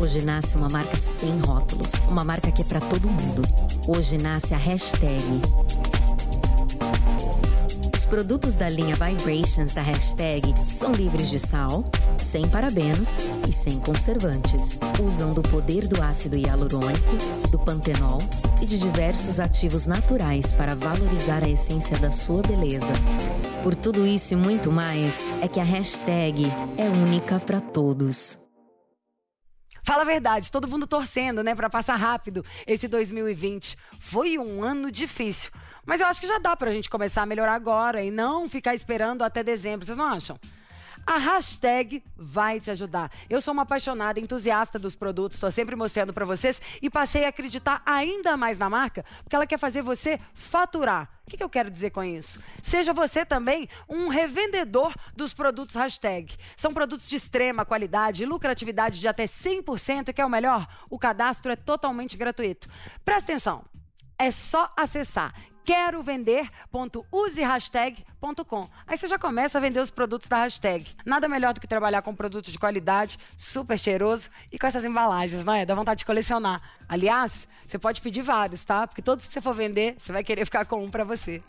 [0.00, 3.42] Hoje nasce uma marca sem rótulos, uma marca que é para todo mundo.
[3.88, 5.24] Hoje nasce a hashtag
[8.08, 11.84] produtos da linha Vibrations da hashtag são livres de sal,
[12.18, 13.16] sem parabenos
[13.46, 14.80] e sem conservantes.
[15.04, 17.16] Usam do poder do ácido hialurônico,
[17.50, 18.18] do pantenol
[18.62, 22.92] e de diversos ativos naturais para valorizar a essência da sua beleza.
[23.62, 26.46] Por tudo isso e muito mais, é que a hashtag
[26.78, 28.38] é única para todos.
[29.82, 33.76] Fala a verdade, todo mundo torcendo, né, para passar rápido esse 2020.
[33.98, 35.50] Foi um ano difícil.
[35.88, 38.46] Mas eu acho que já dá para a gente começar a melhorar agora e não
[38.46, 39.86] ficar esperando até dezembro.
[39.86, 40.38] Vocês não acham?
[41.06, 43.10] A hashtag vai te ajudar.
[43.30, 47.28] Eu sou uma apaixonada, entusiasta dos produtos, estou sempre mostrando para vocês e passei a
[47.28, 51.08] acreditar ainda mais na marca, porque ela quer fazer você faturar.
[51.26, 52.38] O que, que eu quero dizer com isso?
[52.62, 56.36] Seja você também um revendedor dos produtos hashtag.
[56.54, 60.98] São produtos de extrema qualidade lucratividade de até 100%, e que é o melhor, o
[60.98, 62.68] cadastro é totalmente gratuito.
[63.06, 63.64] Presta atenção.
[64.20, 65.32] É só acessar
[65.68, 68.70] quero vender.usehashtag.com.
[68.86, 70.96] Aí você já começa a vender os produtos da hashtag.
[71.04, 75.44] Nada melhor do que trabalhar com produtos de qualidade, super cheiroso e com essas embalagens,
[75.44, 75.66] não é?
[75.66, 76.62] Dá vontade de colecionar.
[76.88, 78.86] Aliás, você pode pedir vários, tá?
[78.86, 81.42] Porque todos que você for vender, você vai querer ficar com um para você.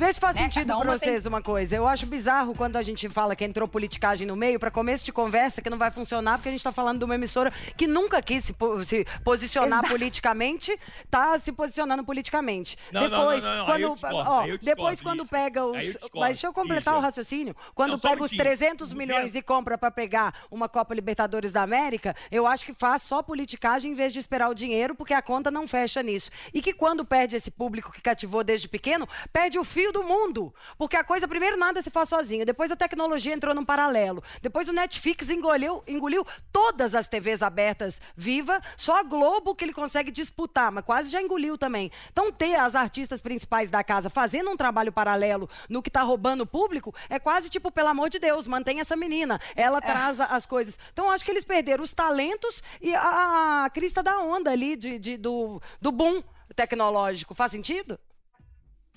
[0.00, 0.42] Vê se faz Né?
[0.44, 1.76] sentido pra uma tem- vocês uma coisa.
[1.76, 5.12] Eu acho bizarro quando a gente fala que entrou politicagem no meio, pra começo de
[5.12, 8.22] conversa, que não vai funcionar, porque a gente tá falando de uma emissora que nunca
[8.22, 9.88] quis se, po- se posicionar Exato.
[9.90, 10.78] politicamente,
[11.10, 12.78] tá se posicionando politicamente.
[12.90, 15.30] Não, não, depois, não, não, não, quando, discordo, ó, aí eu discordo, depois quando Lígia.
[15.38, 15.76] pega os.
[15.84, 16.98] Discordo, Mas deixa eu completar Lígia.
[16.98, 17.56] o raciocínio.
[17.74, 18.56] Quando Não, só um pega os minutinho.
[18.56, 22.72] 300 O milhões e compra pra pegar uma Copa Libertadores da América, eu acho que
[22.72, 26.30] faz só politicagem em vez de esperar o dinheiro, porque a conta não fecha nisso.
[26.54, 30.54] E que quando perde esse público que cativou desde pequeno, perde o fio do mundo.
[30.78, 32.44] Porque a coisa, primeiro, nada se faz sozinho.
[32.44, 34.22] Depois a tecnologia entrou num paralelo.
[34.42, 39.72] Depois o Netflix engoliu, engoliu todas as TVs abertas viva, só a Globo que ele
[39.72, 41.90] consegue disputar, mas quase já engoliu também.
[42.12, 46.42] Então, ter as artistas principais da casa fazendo um trabalho paralelo no que tá roubando
[46.42, 49.40] o público é quase tipo, pelo amor de Deus, mantém essa menina.
[49.56, 50.78] Ela traz a- as coisas.
[50.92, 54.98] Então, acho que eles perderam os talentos e a, a crista da onda ali de,
[54.98, 56.22] de- do, do boom
[56.54, 57.34] tecnológico.
[57.34, 57.98] Faz sentido?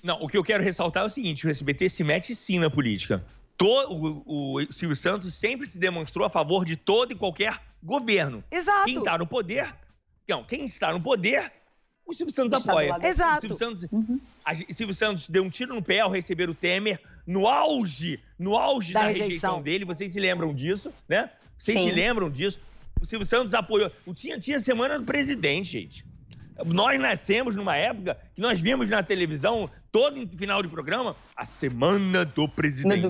[0.04, 2.68] Não, o que eu quero ressaltar é o seguinte: o SBT se mete sim na
[2.68, 3.24] política.
[3.56, 3.88] To-
[4.26, 8.44] o, o Silvio Santos sempre se demonstrou a favor de todo e qualquer governo.
[8.50, 8.84] Exato.
[8.84, 9.74] Quem está no poder.
[10.28, 11.50] Não, quem está no poder,
[12.06, 12.96] o Silvio Santos apoia.
[13.02, 13.46] Exato.
[13.46, 13.86] O Silvio Santos,
[14.44, 18.20] a gente- Silvio Santos deu um tiro no pé ao receber o Temer no auge,
[18.38, 19.26] no auge Da da, rejeição.
[19.28, 19.62] rejeição.
[19.62, 19.84] dele.
[19.86, 21.30] Vocês se lembram disso, né?
[21.58, 21.88] Vocês Sim.
[21.88, 22.60] se lembram disso?
[23.00, 23.90] O Silvio Santos apoiou.
[24.04, 26.04] O tinha, tinha semana do presidente, gente.
[26.66, 32.24] Nós nascemos numa época que nós vimos na televisão, todo final de programa, a semana
[32.24, 33.00] do presidente.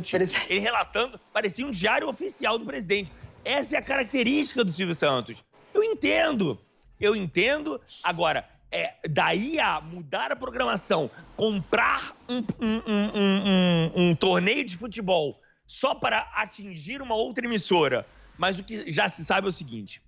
[0.48, 3.12] Ele relatando, parecia um diário oficial do presidente.
[3.44, 5.44] Essa é a característica do Silvio Santos.
[5.74, 6.58] Eu entendo,
[6.98, 7.78] eu entendo.
[8.02, 12.82] Agora, é, daí a mudar a programação, comprar um- um-
[13.14, 18.06] um- um torneio de futebol só para atingir uma outra emissora.
[18.38, 20.00] Mas o que já se sabe é o seguinte: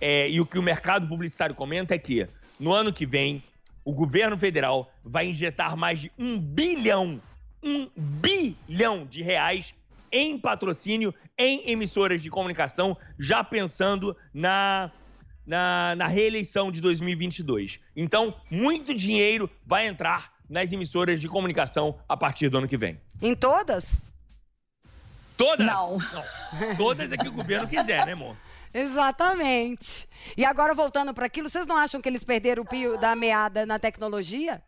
[0.00, 2.26] é, e o que o mercado publicitário comenta é que,
[2.60, 3.42] no ano que vem,
[3.82, 7.20] o governo federal vai injetar mais de um bilhão,
[7.62, 9.74] um bilhão de reais
[10.12, 14.90] em patrocínio em emissoras de comunicação, já pensando na,
[15.46, 17.80] na, na reeleição de 2022.
[17.96, 23.00] Então, muito dinheiro vai entrar nas emissoras de comunicação a partir do ano que vem.
[23.22, 23.96] Em todas?
[25.36, 25.66] Todas?
[25.66, 25.96] Não.
[26.76, 28.36] Todas é que o governo quiser, né, amor?
[28.72, 30.08] Exatamente.
[30.36, 33.66] E agora, voltando para aquilo, vocês não acham que eles perderam o pio da meada
[33.66, 34.62] na tecnologia?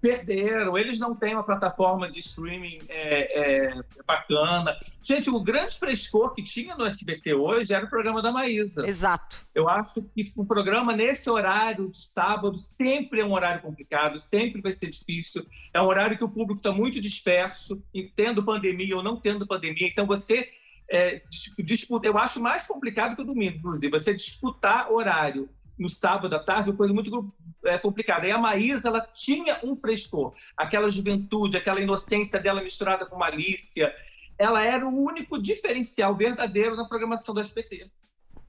[0.00, 4.74] Perderam, eles não têm uma plataforma de streaming é, é, bacana.
[5.02, 8.86] Gente, o grande frescor que tinha no SBT hoje era o programa da Maísa.
[8.86, 9.46] Exato.
[9.54, 14.62] Eu acho que o programa nesse horário de sábado sempre é um horário complicado, sempre
[14.62, 15.44] vai ser difícil.
[15.74, 19.46] É um horário que o público está muito disperso, e tendo pandemia ou não tendo
[19.46, 19.86] pandemia.
[19.86, 20.48] Então você
[20.90, 22.08] é, dis- disputa.
[22.08, 23.92] Eu acho mais complicado que o domingo, inclusive.
[23.92, 25.48] Você disputar horário
[25.78, 27.32] no sábado à tarde é uma coisa muito
[27.64, 28.26] é, complicada.
[28.26, 33.94] E a Maísa, ela tinha um frescor, aquela juventude, aquela inocência dela misturada com malícia.
[34.36, 37.90] Ela era o único diferencial verdadeiro na programação do SBT.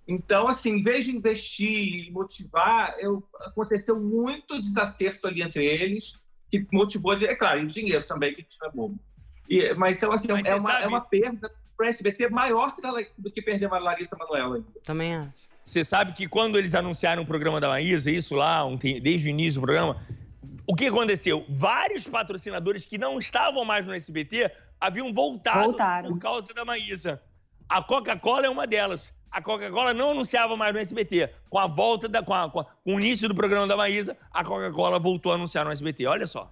[0.08, 6.15] Então, assim, em vez de investir e motivar, eu, aconteceu muito desacerto ali entre eles,
[6.49, 8.99] que motivou, é claro, e o dinheiro também, que tinha bobo.
[9.47, 11.51] E, mas, então, assim, Mas é uma, sabe- é uma perda
[11.82, 14.63] para o SBT maior que da- do que perder a Larissa Manoela.
[14.84, 15.32] Também acho.
[15.63, 19.32] Você sabe que quando eles anunciaram o programa da Maísa, isso lá, ontem, desde o
[19.32, 20.02] início do programa,
[20.67, 21.46] o que aconteceu?
[21.50, 26.10] Vários patrocinadores que não estavam mais no SBT haviam voltado Voltaram.
[26.10, 27.22] por causa da Maísa.
[27.70, 29.13] A Coca-Cola é uma delas.
[29.32, 31.30] A Coca-Cola não anunciava mais no SBT.
[31.50, 32.22] Com a volta da.
[32.22, 35.36] Com, a- com a- com o início do programa da Maísa, a Coca-Cola voltou a
[35.36, 36.06] anunciar no SBT.
[36.08, 36.52] Olha só.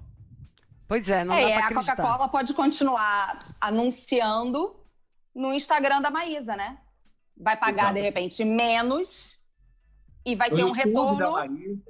[0.88, 1.96] Pois é, não é, dá pra a acreditar.
[1.98, 4.76] Coca-Cola pode continuar anunciando
[5.40, 6.78] no Instagram da Maísa, né?
[7.36, 9.40] Vai pagar, de repente, menos
[10.26, 11.82] e vai ter um retorno.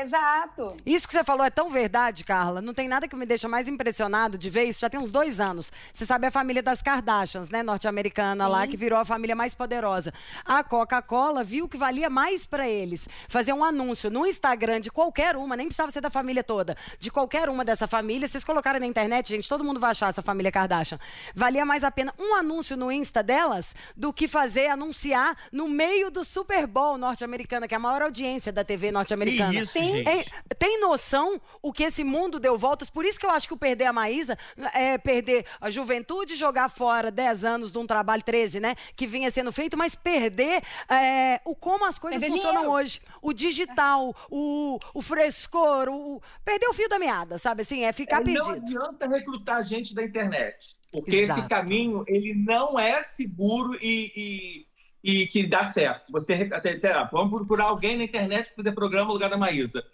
[0.00, 0.76] Exato.
[0.84, 2.60] Isso que você falou é tão verdade, Carla.
[2.60, 4.80] Não tem nada que me deixa mais impressionado de ver isso.
[4.80, 5.72] Já tem uns dois anos.
[5.92, 7.62] Você sabe a família das Kardashians, né?
[7.62, 10.12] Norte-americana lá, que virou a família mais poderosa.
[10.44, 15.36] A Coca-Cola viu que valia mais para eles fazer um anúncio no Instagram de qualquer
[15.36, 18.28] uma, nem precisava ser da família toda, de qualquer uma dessa família.
[18.28, 20.98] Vocês colocarem na internet, gente, todo mundo vai achar essa família Kardashian.
[21.34, 26.10] Valia mais a pena um anúncio no Insta delas do que fazer anunciar no meio
[26.10, 29.54] do Super Bowl norte-americana, que é a maior audiência da TV norte-americana.
[29.54, 30.04] Isso, gente?
[30.04, 30.24] Tem,
[30.58, 32.90] tem noção o que esse mundo deu voltas?
[32.90, 34.36] Por isso que eu acho que o perder a Maísa
[34.74, 38.74] é perder a juventude, jogar fora 10 anos de um trabalho, 13, né?
[38.94, 42.78] Que vinha sendo feito, mas perder é, o como as coisas Perder funcionam dinheiro.
[42.80, 43.00] hoje.
[43.22, 47.84] O digital, o, o frescor, o, perder o fio da meada, sabe assim?
[47.84, 48.50] É ficar É, não perdido.
[48.50, 51.40] adianta recrutar gente da internet, porque Exato.
[51.40, 54.65] esse caminho ele não é seguro e, e,
[55.06, 56.10] e que dá certo.
[56.10, 59.38] Você até, até, ah, vamos procurar alguém na internet para fazer programa no lugar da
[59.38, 59.84] Maísa.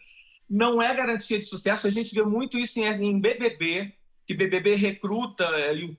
[0.48, 1.86] não é garantia de sucesso.
[1.86, 3.92] A gente vê muito isso em, em BBB,
[4.26, 5.44] que BBB recruta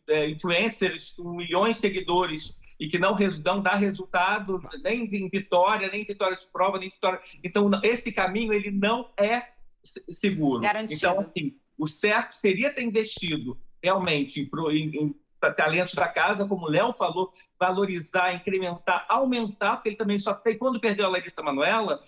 [0.08, 5.92] é, influencers com milhões de seguidores e que não, não dá resultado nem em vitória,
[5.92, 7.22] nem em vitória de prova, nem vitória.
[7.44, 9.48] Então, esse caminho ele não é
[9.84, 10.60] seguro.
[10.60, 10.96] Garantido.
[10.96, 15.16] Então, assim, o certo seria ter investido realmente em, em
[15.52, 20.58] talentos da casa, como o Léo falou, valorizar, incrementar, aumentar, porque ele também só tem.
[20.58, 22.00] Quando perdeu a Larissa Manoela,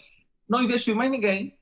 [0.47, 1.57] não investiu mais ninguém.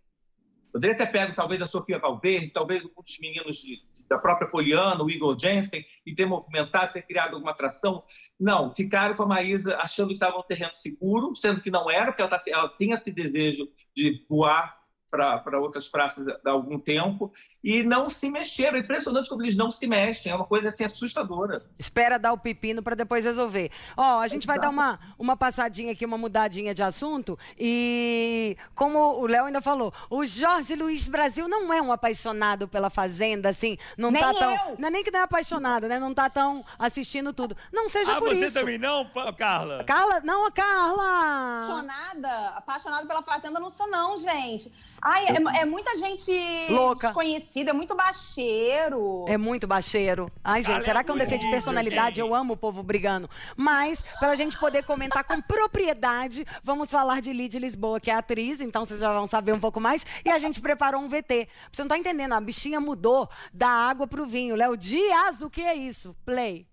[0.72, 5.04] Poderia ter pego, talvez, a Sofia Valverde, talvez um dos meninos de, da própria Poliana,
[5.04, 8.04] o Igor Jensen, e ter movimentado, ter criado alguma atração.
[8.40, 12.08] Não, ficaram com a Maísa achando que estava um terreno seguro, sendo que não era,
[12.08, 14.82] porque ela, tá, ela tem esse desejo de voar
[15.12, 17.32] para outras praças há algum tempo
[17.64, 18.78] e não se mexeram.
[18.78, 21.64] É impressionante como eles não se mexem, é uma coisa assim assustadora.
[21.80, 23.72] Espera dar o pepino para depois resolver.
[23.96, 24.48] Ó, a gente Exato.
[24.48, 29.62] vai dar uma, uma passadinha aqui, uma mudadinha de assunto e como o Léo ainda
[29.62, 34.30] falou, o Jorge Luiz Brasil não é um apaixonado pela Fazenda, assim, não nem tá
[34.30, 34.36] eu.
[34.36, 36.00] tão, não é nem que não é apaixonado, né?
[36.00, 37.56] Não tá tão assistindo tudo.
[37.72, 38.54] Não seja ah, por você isso.
[38.54, 39.84] também não, Carla?
[39.84, 41.60] Carla, não, a Carla.
[41.60, 44.72] Apaixonada, apaixonada pela Fazenda não sou não, gente.
[45.02, 46.32] Ai, é, é muita gente
[46.70, 47.08] Louca.
[47.08, 49.26] desconhecida, é muito baixeiro.
[49.28, 50.32] É muito baixeiro.
[50.44, 52.20] Ai, gente, será que é um defeito de personalidade?
[52.20, 53.30] Eu amo o povo brigando.
[53.56, 58.16] Mas, para a gente poder comentar com propriedade, vamos falar de Lid Lisboa, que é
[58.16, 60.06] atriz, então vocês já vão saber um pouco mais.
[60.26, 61.48] E a gente preparou um VT.
[61.72, 64.56] Você não tá entendendo, a bichinha mudou da água pro vinho.
[64.56, 66.16] Léo Dias, o que é isso?
[66.26, 66.68] Play.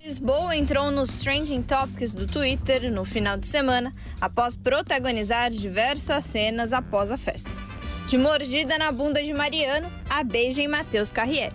[0.00, 6.72] Lisboa entrou nos trending topics do Twitter no final de semana após protagonizar diversas cenas
[6.72, 7.50] após a festa.
[8.08, 11.54] De mordida na bunda de Mariano a beijo em Matheus Carriere.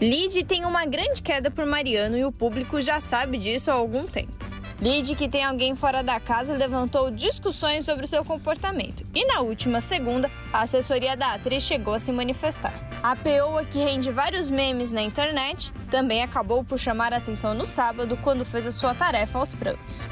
[0.00, 4.06] Lid tem uma grande queda por Mariano e o público já sabe disso há algum
[4.06, 4.32] tempo.
[4.80, 9.02] Lid, que tem alguém fora da casa, levantou discussões sobre seu comportamento.
[9.12, 12.72] E na última segunda, a assessoria da atriz chegou a se manifestar.
[13.02, 17.66] A peoa, que rende vários memes na internet, também acabou por chamar a atenção no
[17.66, 20.04] sábado quando fez a sua tarefa aos prantos.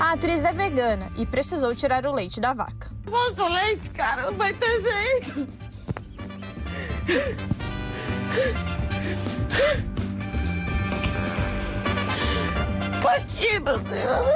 [0.00, 2.90] A atriz é vegana e precisou tirar o leite da vaca.
[3.06, 5.48] Moço, leite, cara, não vai ter jeito.
[13.08, 14.26] Aqui, meu Deus.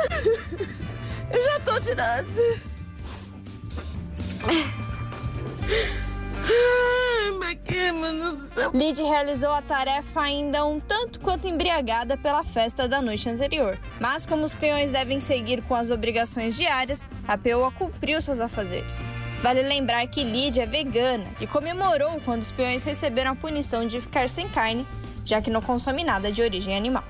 [1.31, 2.72] Eu já tô tirando.
[8.73, 13.79] Lid realizou a tarefa ainda um tanto quanto embriagada pela festa da noite anterior.
[14.01, 19.07] Mas como os peões devem seguir com as obrigações diárias, a peoa cumpriu seus afazeres.
[19.43, 24.01] Vale lembrar que Lid é vegana e comemorou quando os peões receberam a punição de
[24.01, 24.87] ficar sem carne,
[25.23, 27.05] já que não consome nada de origem animal.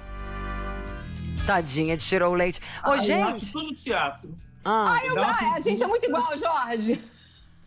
[1.46, 2.60] Tadinha, tirou o leite.
[2.84, 3.20] Ô, Ai, gente.
[3.20, 4.34] Eu acho tudo teatro.
[4.64, 5.22] Ah, Ai, eu,
[5.54, 7.00] a gente é muito igual, Jorge.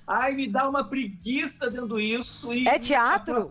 [0.08, 2.54] Ai, me dá uma preguiça dentro isso.
[2.54, 3.50] E É teatro?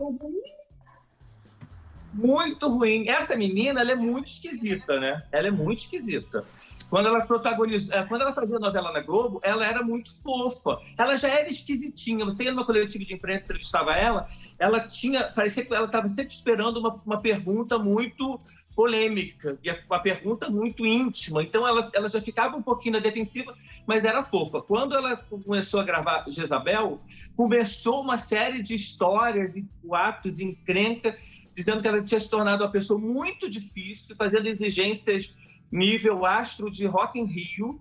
[2.12, 3.08] Muito ruim.
[3.08, 5.24] Essa menina, ela é muito esquisita, né?
[5.32, 6.44] Ela é muito esquisita.
[6.88, 10.78] Quando ela protagonizou, eh, quando ela fazia novela na Globo, ela era muito fofa.
[10.96, 12.24] Ela já era esquisitinha.
[12.24, 14.28] Você ia numa coletiva de imprensa, entrevistava ela,
[14.60, 18.40] ela tinha, parecia que ela estava sempre esperando uma, uma pergunta muito
[18.74, 21.42] polêmica e uma pergunta muito íntima.
[21.42, 23.56] Então ela, ela já ficava um pouquinho na defensiva,
[23.86, 24.60] mas era fofa.
[24.60, 27.00] Quando ela começou a gravar Jezabel,
[27.36, 31.16] começou uma série de histórias e boatos, encrenca,
[31.52, 35.32] dizendo que ela tinha se tornado uma pessoa muito difícil, fazendo exigências
[35.70, 37.80] nível astro de Rock in Rio.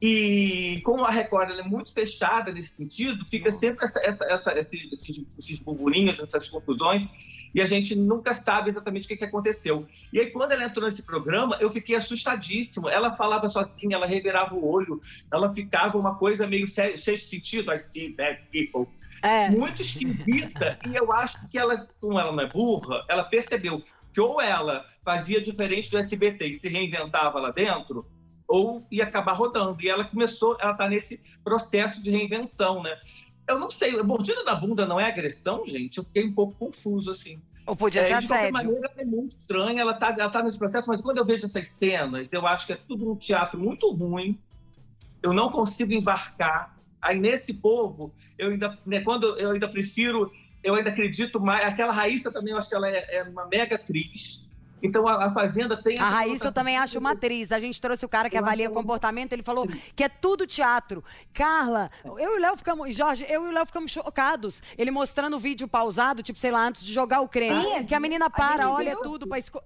[0.00, 4.92] E como a Record é muito fechada nesse sentido, fica sempre essa, essa, essa, esses,
[4.92, 7.08] esses, esses burburinhos, essas confusões
[7.54, 9.86] e a gente nunca sabe exatamente o que, que aconteceu.
[10.12, 12.88] E aí, quando ela entrou nesse programa, eu fiquei assustadíssimo.
[12.88, 15.00] Ela falava sozinha, ela revirava o olho,
[15.32, 18.86] ela ficava uma coisa meio cheia de sentido, I see bad people.
[19.22, 19.50] É.
[19.50, 20.78] Muito esquisita.
[20.86, 23.82] e eu acho que ela, como ela não é burra, ela percebeu
[24.12, 28.06] que ou ela fazia diferente do SBT e se reinventava lá dentro,
[28.48, 29.82] ou ia acabar rodando.
[29.82, 32.96] E ela começou, ela está nesse processo de reinvenção, né?
[33.48, 35.98] Eu não sei, mordida na bunda não é agressão, gente?
[35.98, 37.40] Eu fiquei um pouco confuso, assim.
[37.66, 40.58] Ou podia ser É, de qualquer maneira, é muito estranha, ela tá, ela tá nesse
[40.58, 43.90] processo, mas quando eu vejo essas cenas, eu acho que é tudo um teatro muito
[43.92, 44.38] ruim,
[45.22, 46.76] eu não consigo embarcar.
[47.02, 50.30] Aí, nesse povo, eu ainda, né, quando eu ainda prefiro,
[50.62, 53.76] eu ainda acredito mais, aquela Raíssa também, eu acho que ela é, é uma mega
[53.76, 54.45] atriz,
[54.82, 55.98] então a, a Fazenda tem...
[55.98, 57.50] A Raíssa eu conotação também acho uma atriz.
[57.52, 61.02] A gente trouxe o cara que Eu avalia comportamento, ele falou que é tudo teatro.
[61.32, 62.94] Carla, eu e o Léo ficamos.
[62.94, 64.62] Jorge, eu e o Léo ficamos chocados.
[64.76, 67.60] Ele mostrando o vídeo pausado, tipo, sei lá, antes de jogar o creme.
[67.60, 69.02] Sim, a que a menina a para, gente olha viu.
[69.02, 69.62] tudo pra esco...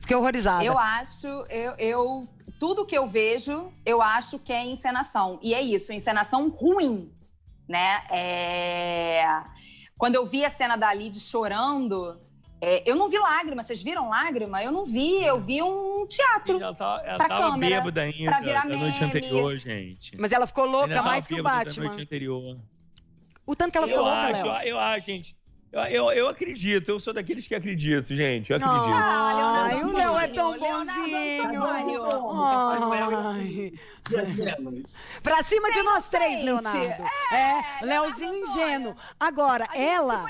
[0.00, 0.64] Fiquei horrorizada.
[0.64, 5.38] Eu acho, eu, eu tudo que eu vejo, eu acho que é encenação.
[5.40, 7.14] E é isso, encenação ruim,
[7.68, 8.02] né?
[8.10, 9.24] É...
[10.02, 12.20] Quando eu vi a cena da Lid chorando,
[12.60, 13.62] é, eu não vi lágrima.
[13.62, 14.60] Vocês viram lágrima?
[14.60, 15.24] Eu não vi.
[15.24, 16.60] Eu vi um teatro.
[16.60, 19.04] Ela, tá, ela pra tava câmera, bêbada ainda pra virar da noite meme.
[19.04, 20.16] anterior, gente.
[20.18, 21.86] Mas ela ficou louca Ainda mais que o bêbada Da Batman.
[21.86, 22.58] noite anterior.
[23.46, 24.66] O tanto que ela ficou eu louca, acho, Léo.
[24.66, 25.36] eu acho, gente.
[25.72, 28.50] Eu, eu, eu acredito, eu sou daqueles que acredito, gente.
[28.50, 28.90] Eu acredito.
[28.92, 32.04] Ai, o Léo é tão Leonardo bonzinho.
[33.24, 33.72] Ai.
[35.22, 37.02] Pra cima de nós três, Leonardo.
[37.32, 38.94] É, Leozinho ingênuo.
[39.18, 40.26] Agora, ela.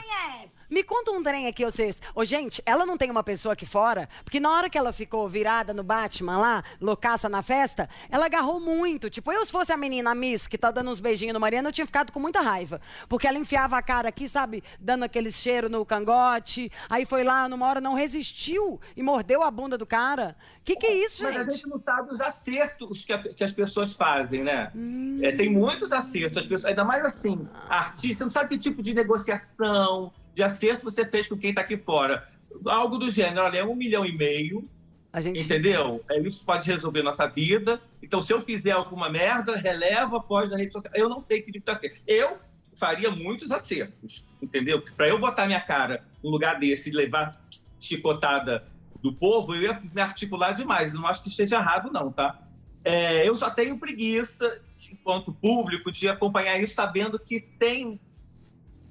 [0.72, 2.00] Me conta um trem aqui, vocês.
[2.14, 5.28] Ô, gente, ela não tem uma pessoa aqui fora, porque na hora que ela ficou
[5.28, 9.10] virada no Batman lá, loucaça na festa, ela agarrou muito.
[9.10, 11.68] Tipo, eu se fosse a menina a Miss, que tá dando uns beijinhos no Mariana,
[11.68, 12.80] eu tinha ficado com muita raiva.
[13.06, 16.72] Porque ela enfiava a cara aqui, sabe, dando aquele cheiro no cangote.
[16.88, 20.34] Aí foi lá, numa hora, não resistiu e mordeu a bunda do cara.
[20.64, 21.54] Que que é isso, Mas a gente?
[21.56, 24.72] gente não sabe os acertos que, a- que as pessoas fazem, né?
[24.74, 25.20] Hum.
[25.22, 28.94] É, tem muitos acertos, as pessoas, ainda mais assim, artista, não sabe que tipo de
[28.94, 32.26] negociação, de acerto você fez com quem tá aqui fora.
[32.66, 34.68] Algo do gênero, olha, é um milhão e meio,
[35.12, 35.40] A gente...
[35.40, 36.02] entendeu?
[36.10, 37.80] É, isso pode resolver nossa vida.
[38.02, 40.92] Então, se eu fizer alguma merda, releva após na rede social.
[40.94, 42.00] Eu não sei que tipo de acerto.
[42.06, 42.38] Eu
[42.74, 44.82] faria muitos acertos, entendeu?
[44.96, 47.32] Para eu botar minha cara no lugar desse e levar
[47.78, 48.64] chicotada
[49.02, 50.94] do povo, eu ia me articular demais.
[50.94, 52.40] Não acho que esteja errado, não, tá?
[52.84, 54.60] É, eu só tenho preguiça,
[54.90, 58.00] enquanto público, de acompanhar isso sabendo que tem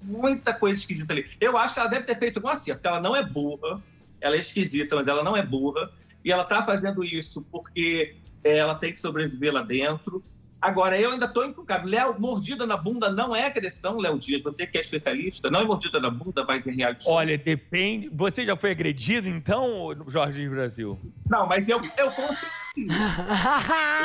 [0.02, 1.26] muita coisa esquisita ali.
[1.40, 3.82] Eu acho que ela deve ter feito algum acerto, ela não é burra,
[4.20, 5.92] ela é esquisita, mas ela não é burra,
[6.24, 10.24] e ela tá fazendo isso porque ela tem que sobreviver lá dentro.
[10.62, 11.88] Agora, eu ainda tô encucado.
[11.88, 14.44] Léo, mordida na bunda não é agressão, Léo Dias.
[14.44, 17.14] Você que é especialista, não é mordida na bunda, vai em reality show.
[17.14, 18.10] Olha, depende.
[18.14, 21.00] Você já foi agredido, então, Jorge Brasil?
[21.28, 22.38] Não, mas eu, eu conto
[22.76, 22.86] sim.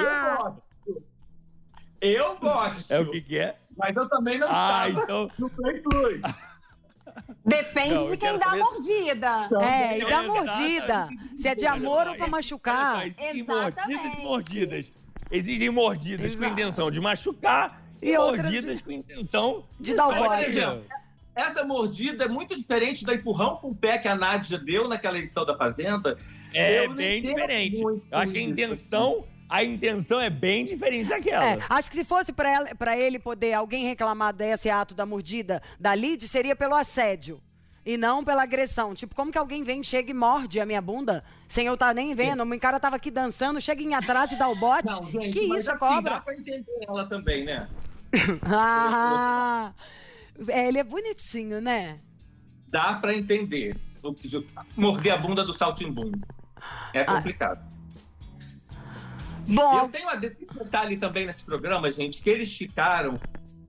[0.00, 0.76] Eu gosto.
[2.00, 2.92] Eu gosto.
[2.92, 3.56] É o que, que é?
[3.76, 5.30] Mas eu também não Ah, estava então.
[5.38, 6.20] no Play Plus.
[7.44, 9.48] Depende Não, de quem dá a mordida.
[9.62, 11.08] É, e É, da é, mordida.
[11.36, 12.96] Se é de amor ou pra machucar.
[12.96, 13.86] só, existem Exatamente.
[13.92, 14.92] mordidas e mordidas.
[15.30, 16.52] Existem mordidas com Exato.
[16.60, 20.86] intenção de machucar e, E outras mordidas com intenção de dar o bote.
[21.34, 25.18] Essa mordida é muito diferente do empurrão com o pé que a Nádia deu naquela
[25.18, 26.18] edição da Fazenda.
[26.54, 27.82] É Eu bem diferente.
[27.82, 28.50] muito Eu acho que a isso.
[28.50, 31.44] intenção, a intenção é bem diferente daquela.
[31.44, 35.06] É, acho que se fosse pra ela- pra ele poder alguém reclamar desse ato da
[35.06, 37.40] mordida da Lid, seria pelo assédio.
[37.88, 38.96] E não pela agressão.
[38.96, 42.16] Tipo, como que alguém vem, chega e morde a minha bunda sem eu estar nem
[42.16, 42.42] vendo?
[42.42, 44.86] O cara tava aqui dançando, chega em atrás e dá o bote.
[44.88, 46.14] Não, gente, que mas isso, assim, cobra?
[46.14, 47.68] dá pra entender ela também, né?
[48.42, 49.72] Ah,
[50.48, 52.00] é, ele é bonitinho, né?
[52.68, 53.76] Dá pra entender.
[54.02, 54.44] O que-
[54.76, 56.10] Morder a bunda do Saltimbum.
[56.92, 57.64] É complicado.
[59.48, 60.18] Bom, Eu tenho um
[60.64, 63.20] detalhe também nesse programa, gente, que eles ficaram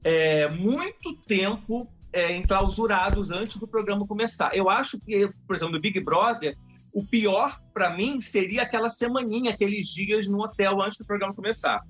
[0.03, 4.55] é, muito tempo é, enclausurados antes do programa começar.
[4.55, 6.57] Eu acho que, por exemplo, no Big Brother,
[6.91, 11.81] o pior para mim seria aquela semaninha, aqueles dias no hotel antes do programa começar.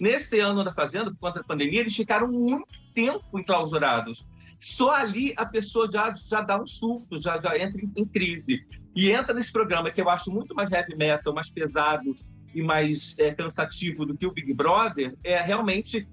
[0.00, 4.26] Nesse ano da Fazenda, por conta da pandemia, eles ficaram muito tempo enclausurados.
[4.58, 8.66] Só ali a pessoa já, já dá um surto, já, já entra em, em crise.
[8.94, 12.16] E entra nesse programa que eu acho muito mais heavy metal, mais pesado
[12.54, 16.08] e mais é, cansativo do que o Big Brother, é realmente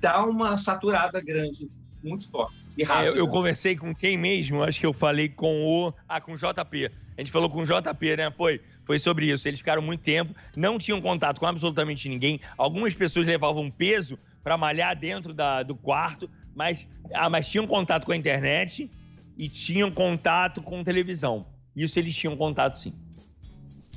[0.00, 1.68] dá uma saturada grande,
[2.02, 2.56] muito forte.
[2.76, 3.08] E É, rápida.
[3.08, 4.62] eu, eu conversei com quem mesmo?
[4.62, 5.92] Acho que eu falei com o.
[6.08, 6.90] Ah, com o JP.
[7.16, 8.30] A gente falou com o JP, né?
[8.30, 9.48] Foi, foi sobre isso.
[9.48, 12.40] Eles ficaram muito tempo, não tinham contato com absolutamente ninguém.
[12.56, 18.06] Algumas pessoas levavam peso para malhar dentro da, do quarto, mas, ah, mas tinham contato
[18.06, 18.88] com a internet
[19.36, 21.46] e tinham contato com televisão.
[21.74, 22.94] Isso eles tinham contato sim.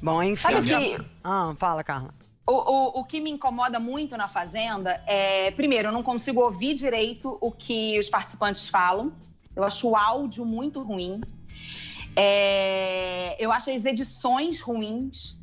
[0.02, 0.42] Bom, enfim.
[0.54, 2.14] Sabe que Ah, fala, Carla.
[2.48, 6.74] o, o, o que me incomoda muito na Fazenda é, primeiro, eu não consigo ouvir
[6.76, 9.14] direito o que os participantes falam.
[9.56, 11.22] Eu acho o áudio muito ruim.
[12.16, 15.38] É, eu acho as edições ruins.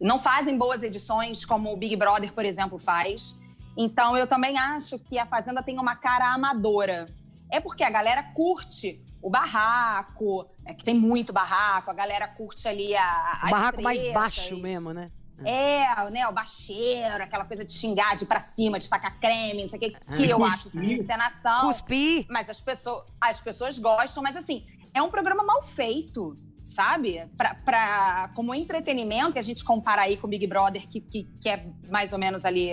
[0.00, 3.36] Não fazem boas edições, como o Big Brother, por exemplo, faz.
[3.76, 7.08] Então, eu também acho que a Fazenda tem uma cara amadora.
[7.50, 12.66] É porque a galera curte o barraco, é que tem muito barraco, a galera curte
[12.66, 14.14] ali a, O as barraco mais tretas.
[14.14, 15.10] baixo mesmo, né?
[15.44, 19.62] É, né, o baixeiro, aquela coisa de xingar, de ir pra cima, de tacar creme,
[19.62, 20.52] não sei o que, que eu Cuspir.
[20.52, 21.60] acho que é encenação.
[21.68, 22.26] Cuspir.
[22.28, 27.26] Mas as pessoas, as pessoas gostam, mas assim, é um programa mal feito, sabe?
[27.38, 31.24] Pra, pra, como entretenimento, que a gente compara aí com o Big Brother, que, que,
[31.40, 32.70] que é mais ou menos ali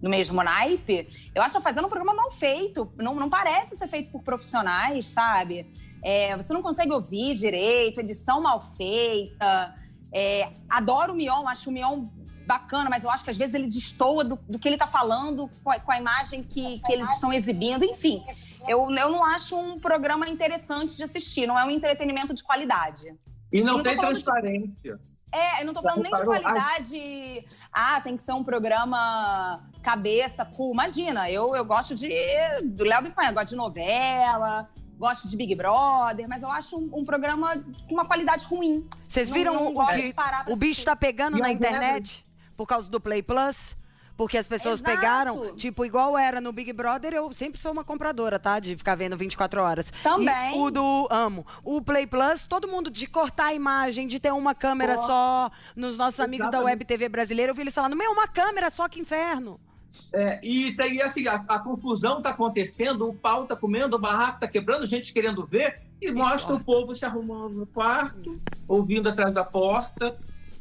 [0.00, 2.90] no mesmo naipe, eu acho a Fazenda um programa mal feito.
[2.96, 5.66] Não, não parece ser feito por profissionais, sabe?
[6.02, 9.74] É, você não consegue ouvir direito, edição mal feita.
[10.12, 12.06] É, adoro o Mion, acho o Mion
[12.46, 15.50] bacana, mas eu acho que às vezes ele destoa do, do que ele está falando
[15.62, 17.84] com a, com a imagem que, que, eles estão exibindo.
[17.84, 18.24] Enfim,
[18.66, 23.14] eu, eu não acho um programa interessante de assistir, não é um entretenimento de qualidade.
[23.52, 24.96] E não, não tem transparência.
[24.96, 25.08] De...
[25.30, 27.46] É, eu não tô falando nem de qualidade.
[27.70, 30.72] Ah, tem que ser um programa cabeça, cool.
[30.72, 32.08] Imagina, eu, eu gosto de.
[32.64, 37.04] Do Léo Bipanha, gosto de novela, gosto de Big Brother, mas eu acho um, um
[37.04, 38.86] programa com uma qualidade ruim.
[39.08, 39.84] Vocês viram não, não
[40.48, 42.26] o, o bicho tá pegando e na internet?
[42.56, 43.78] por causa do Play Plus.
[44.16, 44.96] Porque as pessoas Exato.
[44.96, 48.58] pegaram, tipo, igual era no Big Brother, eu sempre sou uma compradora, tá?
[48.58, 49.92] De ficar vendo 24 horas.
[50.02, 50.56] Também.
[50.56, 51.46] E o do Amo.
[51.62, 55.52] O Play Plus, todo mundo de cortar a imagem, de ter uma câmera só.
[55.76, 56.42] Nos nossos Exatamente.
[56.42, 59.60] amigos da Web TV brasileira, eu vi eles falando, meu, uma câmera só, que inferno.
[60.12, 64.40] É, e tem assim, a, a, confusão tá acontecendo, o pau tá comendo, o barraco
[64.40, 69.34] tá quebrando, gente querendo ver, e mostra o povo se arrumando no quarto, ouvindo atrás
[69.34, 70.16] da porta.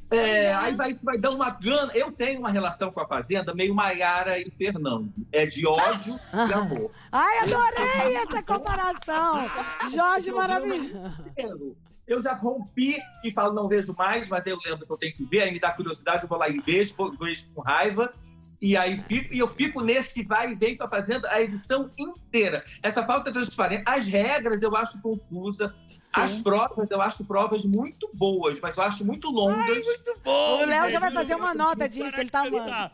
[0.10, 1.92] É, aí vai, vai dar uma gana.
[1.94, 5.12] Eu tenho uma relação com a Fazenda meio Maiara e Fernando.
[5.32, 6.92] É de ódio e amor.
[7.12, 9.50] Ai, adorei essa comparação.
[9.94, 11.76] Jorge maravilhoso.
[12.08, 15.26] Eu já rompi e falo, não vejo mais, mas eu lembro que eu tenho que
[15.26, 18.14] ver, aí me dá curiosidade, eu vou lá e vejo, vejo com raiva.
[18.62, 21.92] E aí fico, e eu fico nesse vai e vem com a Fazenda a edição
[21.98, 22.64] inteira.
[22.82, 23.84] Essa falta de transparência.
[23.86, 25.74] As regras eu acho confusa.
[26.12, 29.60] As provas, eu acho provas muito boas, mas eu acho muito longas.
[29.60, 30.64] Ai, muito bom!
[30.64, 32.92] O Léo já vai fazer uma nota disso, ele tá amando.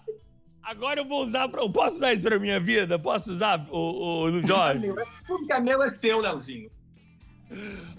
[0.63, 2.97] Agora eu vou usar, pra, eu posso usar isso pra minha vida?
[2.97, 4.93] Posso usar, o, o, Jorge?
[5.27, 6.71] Tudo que é meu é seu, Léozinho.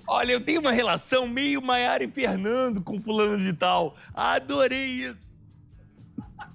[0.07, 3.95] Olha, eu tenho uma relação meio Maiara e Fernando com fulano de tal.
[4.15, 5.24] Adorei isso.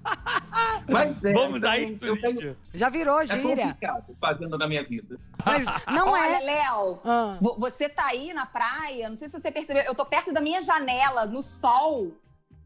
[0.88, 2.56] Mas é, Vamos a isso, tenho...
[2.74, 3.76] Já virou gíria.
[3.80, 5.18] É fazendo na minha vida.
[5.44, 6.40] Mas não Olha, é.
[6.40, 7.38] Léo, ah.
[7.58, 10.60] você tá aí na praia, não sei se você percebeu, eu tô perto da minha
[10.60, 12.16] janela, no sol,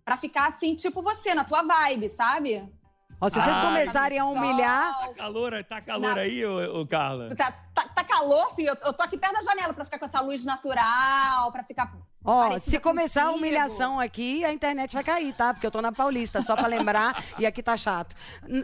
[0.05, 2.63] pra ficar assim, tipo você, na tua vibe, sabe?
[3.21, 4.99] Ó, se vocês ah, começarem a humilhar.
[4.99, 6.21] Tá calor, tá calor na...
[6.23, 7.35] aí, ô, ô Carla?
[7.35, 8.77] Tá, tá, tá, calor, filho?
[8.85, 11.93] Eu, tô aqui perto da janela pra ficar com essa luz natural, pra ficar.
[12.25, 13.37] Ó, se começar contigo.
[13.37, 15.53] a humilhação aqui, a internet vai cair, tá?
[15.53, 18.17] Porque eu tô na Paulista, só pra lembrar, e aqui tá chato.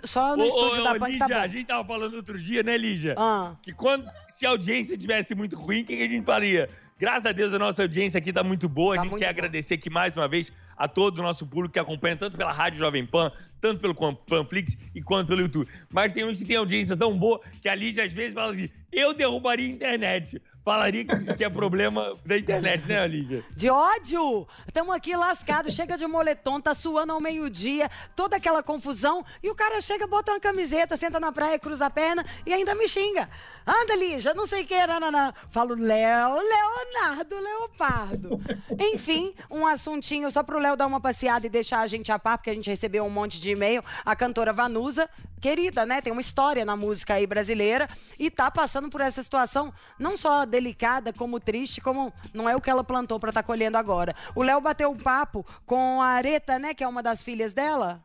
[0.04, 1.34] Só no ô, estúdio ô, da Pan tá bom.
[1.34, 3.14] A gente tava falando outro dia, né, Lígia?
[3.18, 3.54] Ah.
[3.62, 6.70] Que quando, se a audiência tivesse muito ruim, o que a gente faria?
[7.00, 8.94] Graças a Deus a nossa audiência aqui tá muito boa.
[8.94, 9.30] Tá a gente quer bom.
[9.30, 12.78] agradecer aqui mais uma vez a todo o nosso público que acompanha tanto pela Rádio
[12.78, 15.68] Jovem Pan, tanto pelo Panflix e quanto pelo YouTube.
[15.90, 18.68] Mas tem uns que tem audiência tão boa que a Lígia às vezes fala assim:
[18.92, 21.04] eu derrubaria a internet falaria
[21.36, 23.44] que é problema da internet, né, Lídia?
[23.56, 24.46] De ódio!
[24.66, 29.54] Estamos aqui lascados, chega de moletom, tá suando ao meio-dia, toda aquela confusão, e o
[29.54, 33.28] cara chega, bota uma camiseta, senta na praia, cruza a perna e ainda me xinga.
[33.66, 35.32] Anda, Lígia, não sei o que, nananã.
[35.50, 38.40] Falo, Léo, Leonardo Leopardo.
[38.78, 42.38] Enfim, um assuntinho só pro Léo dar uma passeada e deixar a gente a par,
[42.38, 43.84] porque a gente recebeu um monte de e-mail.
[44.04, 45.08] A cantora Vanusa,
[45.40, 46.00] querida, né?
[46.00, 47.88] Tem uma história na música aí brasileira
[48.18, 52.60] e tá passando por essa situação não só delicada, como triste, como não é o
[52.60, 54.14] que ela plantou para estar tá colhendo agora.
[54.34, 58.04] O Léo bateu um papo com a Areta, né, que é uma das filhas dela.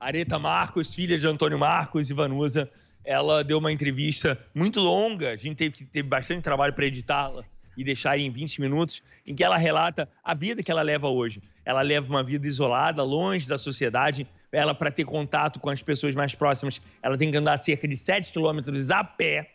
[0.00, 2.70] Areta Marcos, filha de Antônio Marcos e Vanusa
[3.06, 7.44] ela deu uma entrevista muito longa, a gente teve bastante trabalho para editá-la
[7.76, 11.40] e deixar em 20 minutos, em que ela relata a vida que ela leva hoje.
[11.64, 14.26] Ela leva uma vida isolada, longe da sociedade.
[14.50, 17.96] Ela, para ter contato com as pessoas mais próximas, ela tem que andar cerca de
[17.96, 19.52] 7 quilômetros a pé.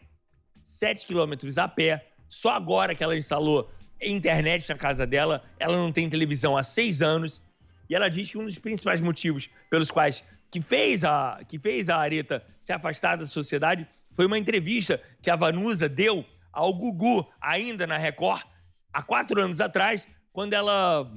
[0.63, 2.07] 7 quilômetros a pé.
[2.29, 3.69] Só agora que ela instalou
[4.01, 7.41] internet na casa dela, ela não tem televisão há seis anos.
[7.89, 11.89] E ela diz que um dos principais motivos pelos quais que fez a, que fez
[11.89, 17.25] a Areta se afastar da sociedade foi uma entrevista que a Vanusa deu ao Gugu,
[17.39, 18.43] ainda na Record,
[18.91, 21.09] há quatro anos atrás, quando ela,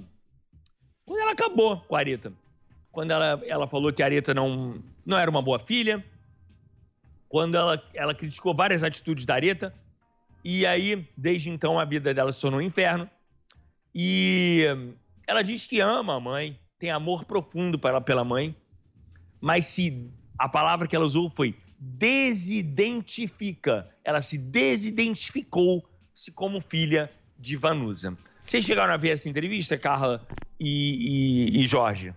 [1.04, 2.32] quando ela acabou com a Areta.
[2.92, 6.04] Quando ela, ela falou que a Areta não, não era uma boa filha,
[7.34, 9.74] quando ela, ela criticou várias atitudes da Areta,
[10.44, 13.10] e aí, desde então, a vida dela se tornou um inferno.
[13.92, 14.62] E
[15.26, 18.54] ela diz que ama a mãe, tem amor profundo pela, pela mãe,
[19.40, 20.08] mas se
[20.38, 28.16] a palavra que ela usou foi desidentifica, ela se desidentificou-se como filha de Vanusa.
[28.44, 30.24] Vocês chegaram a ver essa entrevista, Carla
[30.60, 32.14] e, e, e Jorge?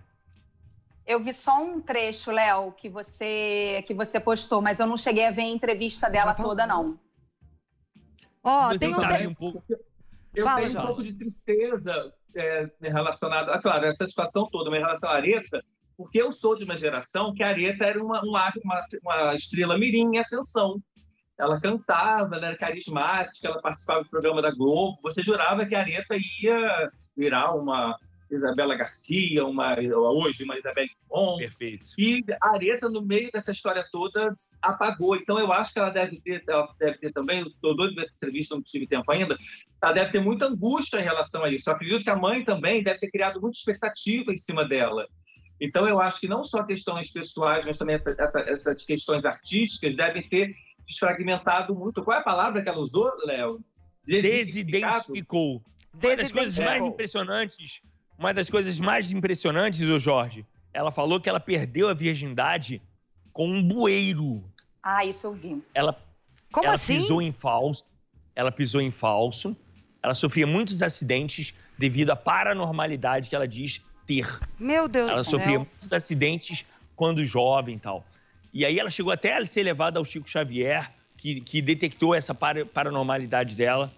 [1.08, 5.24] Eu vi só um trecho, Léo, que você que você postou, mas eu não cheguei
[5.24, 7.00] a ver a entrevista dela toda, não.
[8.44, 9.64] Ó, oh, tem um, um pouco.
[10.34, 10.84] Eu Fala, tenho Jorge.
[10.84, 15.14] um pouco de tristeza é, relacionada, ah, claro, essa situação toda, mas em relação à
[15.14, 15.64] Areta,
[15.96, 18.52] porque eu sou de uma geração que a Areta era uma, uma,
[19.02, 20.78] uma estrela mirim em ascensão.
[21.38, 24.98] Ela cantava, ela era carismática, ela participava do programa da Globo.
[25.02, 27.96] Você jurava que a Areta ia virar uma,
[28.30, 31.38] Isabela Garcia, uma, hoje uma Isabelle Bom.
[31.38, 31.84] Perfeito.
[31.98, 35.16] E a Areta, no meio dessa história toda, apagou.
[35.16, 38.54] Então, eu acho que ela deve ter, ela deve ter também, estou doido dessa entrevista,
[38.54, 39.36] não tive tempo ainda,
[39.82, 41.68] ela deve ter muita angústia em relação a isso.
[41.68, 45.06] Eu acredito que a mãe também deve ter criado muita expectativa em cima dela.
[45.60, 49.96] Então, eu acho que não só questões pessoais, mas também essa, essa, essas questões artísticas
[49.96, 50.54] devem ter
[50.86, 52.04] desfragmentado muito.
[52.04, 53.60] Qual é a palavra que ela usou, Léo?
[54.04, 55.62] Desidentificou.
[55.92, 57.80] Uma das coisas mais impressionantes,
[58.18, 62.82] uma das coisas mais impressionantes, o Jorge, ela falou que ela perdeu a virgindade
[63.32, 64.42] com um bueiro.
[64.82, 65.62] Ah, isso eu vi.
[65.74, 65.96] Ela,
[66.52, 66.96] Como ela assim?
[66.98, 67.90] pisou em falso.
[68.34, 69.56] Ela pisou em falso.
[70.02, 74.26] Ela sofria muitos acidentes devido à paranormalidade que ela diz ter.
[74.58, 75.58] Meu Deus Ela do sofria céu.
[75.60, 76.64] muitos acidentes
[76.96, 78.04] quando jovem e tal.
[78.52, 82.34] E aí ela chegou até a ser levada ao Chico Xavier, que, que detectou essa
[82.34, 83.92] para- paranormalidade dela.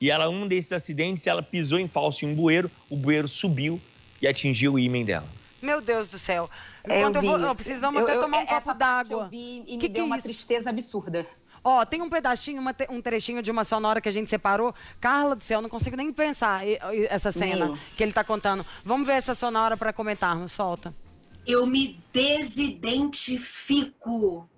[0.00, 3.78] E ela, um desses acidentes, ela pisou em falso em um bueiro, o bueiro subiu
[4.22, 5.28] e atingiu o ímã dela.
[5.60, 6.48] Meu Deus do céu.
[6.84, 7.56] Eu Enquanto eu, vi vou, eu isso.
[7.56, 9.24] precisamos Eu- até eu- tomar um essa copo d'água.
[9.24, 10.26] Eu vi e me Que que deu é uma isso?
[10.26, 11.26] tristeza absurda.
[11.62, 14.74] Ó, tem um pedacinho, te- um trechinho de uma sonora que a gente separou.
[14.98, 16.62] Carla do céu, não consigo nem pensar
[17.10, 17.78] essa cena Meu.
[17.94, 18.64] que ele tá contando.
[18.82, 20.52] Vamos ver essa sonora para comentarmos.
[20.52, 20.94] Solta.
[21.46, 24.48] Eu me desidentifico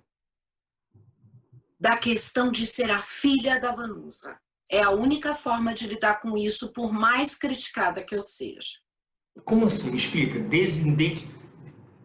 [1.77, 4.39] da questão de ser a filha da Vanusa.
[4.73, 8.79] É a única forma de lidar com isso, por mais criticada que eu seja.
[9.45, 9.91] Como assim?
[9.91, 10.39] Me explica.
[10.39, 11.27] Desidenti...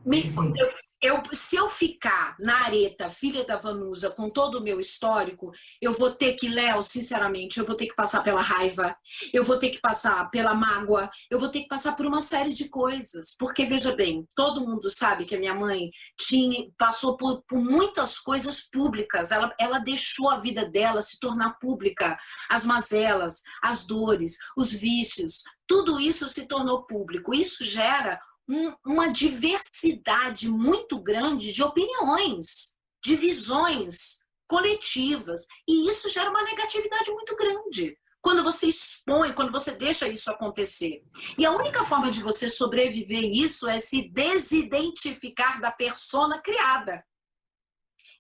[0.05, 0.69] Me- eu-
[1.01, 5.93] eu- se eu ficar na areta, filha da Vanusa, com todo o meu histórico, eu
[5.93, 8.97] vou ter que, Léo, sinceramente, eu vou ter que passar pela raiva,
[9.33, 12.53] eu vou ter que passar pela mágoa, eu vou ter que passar por uma série
[12.53, 13.35] de coisas.
[13.39, 18.19] Porque, veja bem, todo mundo sabe que a minha mãe tinha, passou por, por muitas
[18.19, 19.31] coisas públicas.
[19.31, 22.19] Ela, ela deixou a vida dela se tornar pública.
[22.49, 27.35] As mazelas, as dores, os vícios, tudo isso se tornou público.
[27.35, 28.19] Isso gera
[28.49, 32.75] um- uma diversidade muito grande de opiniões,
[33.05, 35.47] de visões coletivas.
[35.69, 37.97] E isso gera uma negatividade muito grande.
[38.21, 41.03] Quando você expõe, quando você deixa isso acontecer.
[41.37, 47.05] E a única forma de você sobreviver isso é se desidentificar da persona criada.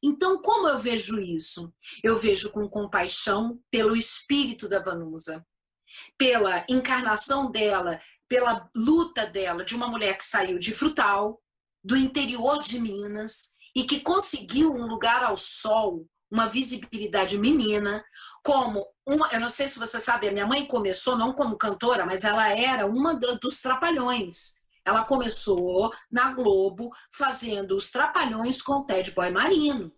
[0.03, 1.73] Então, como eu vejo isso?
[2.05, 5.45] Eu vejo com compaixão pelo espírito da Vanusa,
[6.17, 7.99] pela encarnação dela,
[8.29, 11.41] pela luta dela de uma mulher que saiu de Frutal,
[11.83, 18.05] do interior de Minas, e que conseguiu um lugar ao sol, uma visibilidade menina,
[18.45, 22.05] como uma, eu não sei se você sabe, a minha mãe começou não como cantora,
[22.05, 24.59] mas ela era uma dos trapalhões.
[24.85, 29.93] Ela começou na Globo fazendo os trapalhões com o Ted Boy Marino.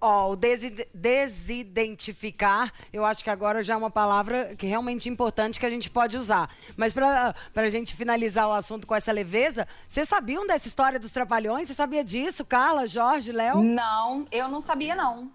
[0.00, 5.58] Ó, o desi- desidentificar, eu acho que agora já é uma palavra que realmente importante
[5.58, 6.50] que a gente pode usar.
[6.76, 11.12] Mas para a gente finalizar o assunto com essa leveza, vocês sabiam dessa história dos
[11.12, 11.68] trapalhões?
[11.68, 13.62] Você sabia disso, Carla, Jorge, Léo?
[13.62, 15.30] Não, eu não sabia, não.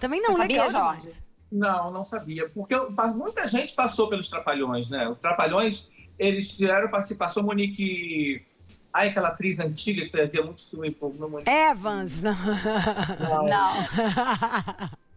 [0.00, 1.02] Também não, Você legal sabia, demais.
[1.04, 1.22] Jorge?
[1.52, 2.48] Não, não sabia.
[2.48, 5.08] Porque eu- muita gente passou pelos Trapalhões, né?
[5.08, 8.44] Os Trapalhões, eles tiveram participação, Monique...
[8.92, 11.50] Ai, aquela atriz antiga que fazia muito filme por não Monique.
[11.50, 12.34] Evans, não.
[13.48, 13.72] Não.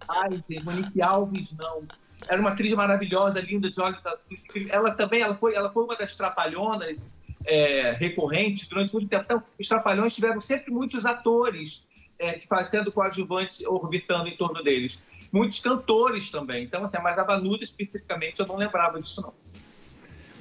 [0.07, 1.84] Ai, gente, Monique Alves, não.
[2.28, 4.69] Era uma atriz maravilhosa, linda, de olhos azuis.
[4.69, 7.15] Ela também, ela foi, ela foi uma das trapalhonas
[7.45, 9.23] é, recorrentes durante muito tempo.
[9.26, 11.86] Então, os trapalhões tiveram sempre muitos atores
[12.17, 15.01] é, que fazendo coadjuvantes orbitando em torno deles.
[15.32, 16.63] Muitos cantores também.
[16.63, 19.34] Então, assim, mas a Vanuda especificamente eu não lembrava disso, não.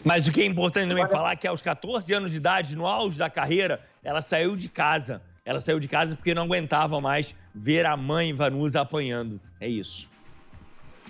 [0.05, 2.87] Mas o que é importante também falar é que aos 14 anos de idade, no
[2.87, 5.23] auge da carreira, ela saiu de casa.
[5.45, 9.41] Ela saiu de casa porque não aguentava mais ver a mãe Vanusa apanhando.
[9.61, 10.09] É isso.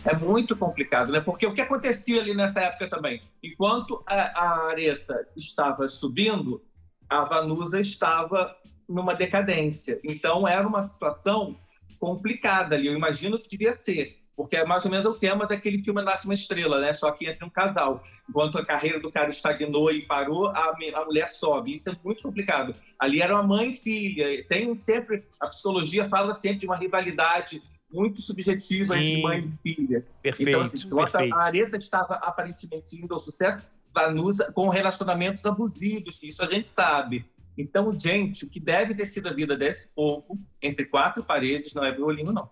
[0.05, 1.21] É muito complicado, né?
[1.21, 3.23] Porque o que acontecia ali nessa época também?
[3.43, 6.63] Enquanto a, a areta estava subindo,
[7.09, 8.55] a Vanusa estava
[8.89, 9.99] numa decadência.
[10.05, 11.57] Então era uma situação
[11.99, 12.87] complicada ali.
[12.87, 16.25] Eu imagino que devia ser, porque é mais ou menos o tema daquele filme Nasce
[16.25, 16.93] uma Estrela, né?
[16.93, 18.03] Só que entre um casal.
[18.29, 21.75] Enquanto a carreira do cara estagnou e parou, a, a mulher sobe.
[21.75, 22.75] Isso é muito complicado.
[22.99, 24.45] Ali era uma mãe e filha.
[24.49, 27.63] Tem sempre a psicologia fala sempre de uma rivalidade
[27.93, 29.23] muito subjetiva entre Sim.
[29.23, 30.07] mãe e filha.
[30.21, 31.35] Perfeito, então, assim, perfeito.
[31.35, 33.63] a Areta estava aparentemente indo ao sucesso,
[33.95, 37.25] Vanusa com relacionamentos abusivos, isso a gente sabe.
[37.57, 41.85] Então, gente, o que deve ter sido a vida desse povo entre quatro paredes não
[41.85, 42.51] é violino, não.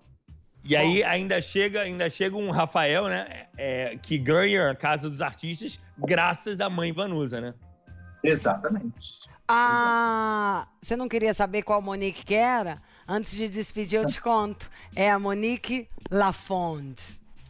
[0.64, 3.46] E aí ainda chega, ainda chega um Rafael, né?
[3.56, 7.54] é, que ganha a Casa dos Artistas graças à mãe Vanusa, né?
[8.22, 9.28] Exatamente.
[9.48, 12.80] Ah, você não queria saber qual Monique que era?
[13.06, 14.70] Antes de despedir, eu te conto.
[14.94, 16.96] É a Monique Lafond.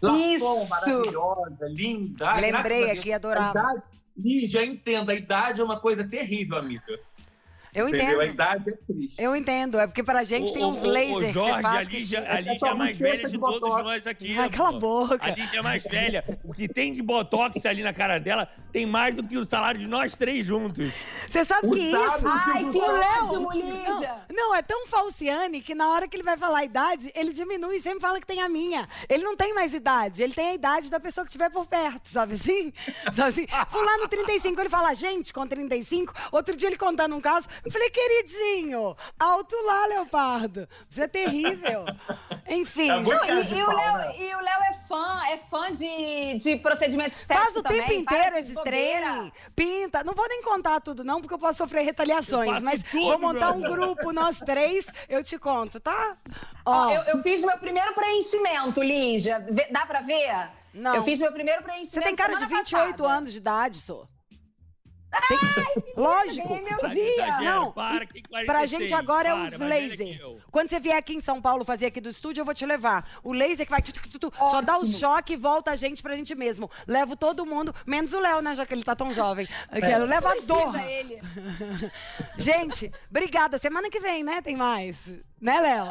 [0.00, 2.34] Lafon, maravilhosa, linda.
[2.34, 3.58] Lembrei aqui, adorava.
[3.58, 3.82] Idade,
[4.16, 6.84] Lígia, entenda, a idade é uma coisa terrível, amiga.
[7.74, 8.06] Eu Entendeu?
[8.08, 8.20] entendo.
[8.20, 9.22] A idade é triste.
[9.22, 11.86] Eu entendo, é porque pra gente Ô, tem uns lasers que Jorge, você faz.
[11.86, 14.38] a que Lígia, a Lígia é a mais velha de todos nós aqui.
[14.38, 15.18] Ai, cala a boca.
[15.20, 16.38] A Lígia é mais velha.
[16.44, 19.80] O que tem de botox ali na cara dela tem mais do que o salário
[19.80, 20.92] de nós três juntos.
[21.26, 21.96] Você sabe que isso?
[22.26, 24.16] Ai, que o Léo- ótimo, Lígia.
[24.30, 27.32] Não, não, é tão falciane que na hora que ele vai falar a idade, ele
[27.32, 28.86] diminui e sempre fala que tem a minha.
[29.08, 32.08] Ele não tem mais idade, ele tem a idade da pessoa que estiver por perto,
[32.08, 32.72] sabe assim?
[33.14, 33.46] Sabe assim?
[33.68, 36.12] Fulano 35, ele fala, gente, com 35.
[36.30, 40.68] Outro dia ele contando um caso, eu falei, queridinho, alto lá, Leopardo.
[40.88, 41.84] Você é terrível.
[42.48, 42.88] Enfim.
[42.88, 47.14] Não, e, e o Léo, e o Léo é fã, é fã de, de procedimento
[47.14, 47.80] estético Faz o também.
[47.80, 50.02] tempo inteiro esses trem, pinta.
[50.04, 52.60] Não vou nem contar tudo, não, porque eu posso sofrer retaliações.
[52.60, 53.78] Mas tudo, vou montar um brother.
[53.78, 56.16] grupo, nós três, eu te conto, tá?
[56.64, 59.44] Ó, eu, eu fiz meu primeiro preenchimento, Lígia.
[59.70, 60.50] Dá pra ver?
[60.74, 60.96] Não.
[60.96, 61.90] Eu fiz meu primeiro preenchimento.
[61.92, 63.18] Você tem cara de semana 28 passada.
[63.18, 64.08] anos de idade, sou.
[65.96, 66.48] Lógico.
[66.48, 67.40] ganhei meu Não, dia.
[67.40, 70.06] Não, Para, que 46, pra gente agora é os mais velha laser.
[70.16, 70.40] que eu.
[70.50, 73.08] Quando você vier aqui em São Paulo fazer aqui do estúdio, eu vou te levar.
[73.22, 75.76] O laser que vai tu, tu, tu, tu, só dá o choque e volta a
[75.76, 76.70] gente pra gente mesmo.
[76.86, 79.48] Levo todo mundo, menos o Léo, né, já que ele tá tão jovem.
[79.70, 80.74] Eu quero levar dor.
[80.88, 81.20] ele.
[82.36, 83.58] Gente, obrigada.
[83.58, 84.40] Semana que vem, né?
[84.40, 85.20] Tem mais.
[85.40, 85.88] Né, Léo?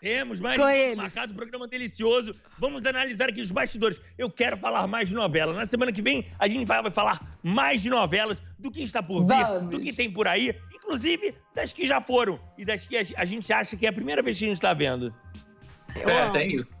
[0.00, 2.34] Temos mais um marcado, programa delicioso.
[2.58, 4.00] Vamos analisar aqui os bastidores.
[4.16, 5.52] Eu quero falar mais de novela.
[5.52, 9.02] Na semana que vem, a gente vai vai falar mais de novelas, do que está
[9.02, 9.70] por vir, Vamos.
[9.70, 13.24] do que tem por aí, inclusive das que já foram e das que a a
[13.26, 15.14] gente acha que é a primeira vez que a gente está vendo.
[15.94, 16.74] É, tem isso.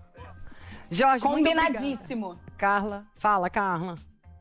[0.90, 2.40] Jorge, Combinadíssimo.
[2.56, 3.98] Carla, fala, Carla.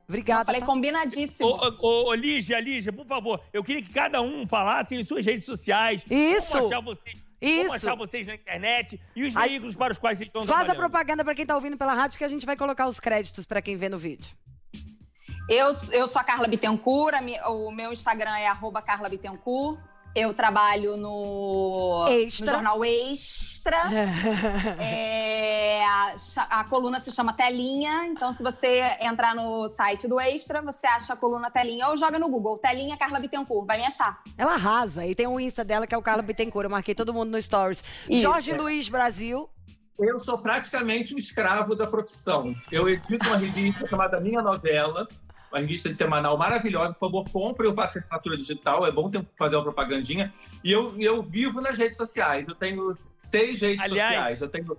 [0.07, 0.41] Obrigada.
[0.41, 0.65] Eu falei tá?
[0.65, 1.47] combinadíssimo.
[1.47, 5.03] Ô, ô, ô, ô, Lígia, Lígia, por favor, eu queria que cada um falasse em
[5.03, 6.03] suas redes sociais.
[6.09, 6.53] Isso.
[6.53, 7.73] Como achar vocês, Como Isso.
[7.75, 10.75] achar vocês na internet e os Ai- veículos para os quais vocês estão Faz a
[10.75, 13.61] propaganda pra quem tá ouvindo pela rádio que a gente vai colocar os créditos pra
[13.61, 14.35] quem vê no vídeo.
[15.47, 17.15] Eu, eu sou a Carla Bittencourt,
[17.47, 19.79] o meu Instagram é arroba Carla Bittencourt.
[20.15, 22.45] Eu trabalho no, Extra.
[22.45, 23.49] no jornal Extra.
[24.79, 26.15] É, a,
[26.61, 31.13] a coluna se chama Telinha, então se você entrar no site do Extra, você acha
[31.13, 34.21] a coluna Telinha ou joga no Google, Telinha Carla Bittencourt, vai me achar.
[34.37, 35.05] Ela arrasa.
[35.05, 36.63] E tem o Insta dela, que é o Carla Bittencourt.
[36.63, 37.83] Eu marquei todo mundo no Stories.
[38.09, 38.21] Isso.
[38.21, 39.49] Jorge Luiz Brasil.
[39.99, 42.55] Eu sou praticamente um escravo da profissão.
[42.71, 45.07] Eu edito uma revista chamada Minha Novela,
[45.51, 46.93] uma revista de semanal maravilhosa.
[46.93, 50.31] Por favor, compre, eu faço assinatura digital, é bom ter, fazer uma propagandinha.
[50.63, 52.47] E eu, eu vivo nas redes sociais.
[52.47, 54.41] Eu tenho seis redes Aliás- sociais.
[54.41, 54.77] Eu tenho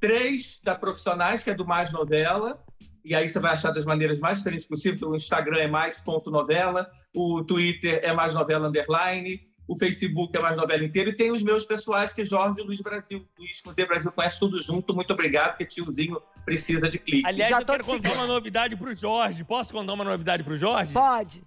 [0.00, 2.62] três da Profissionais, que é do Mais Novela.
[3.04, 5.00] E aí você vai achar das maneiras mais diferentes possíveis.
[5.02, 10.82] O Instagram é mais.novela, o Twitter é mais novela underline, o Facebook é mais novela
[10.82, 11.10] inteira.
[11.10, 13.24] E tem os meus pessoais, que é Jorge Luiz Brasil.
[13.38, 14.94] Luiz com Z Brasil conhece tudo junto.
[14.94, 17.26] Muito obrigado, porque tiozinho precisa de clique.
[17.26, 19.44] Aliás, Já eu quero contar uma novidade pro Jorge.
[19.44, 20.92] Posso contar uma novidade pro Jorge?
[20.92, 21.42] Pode.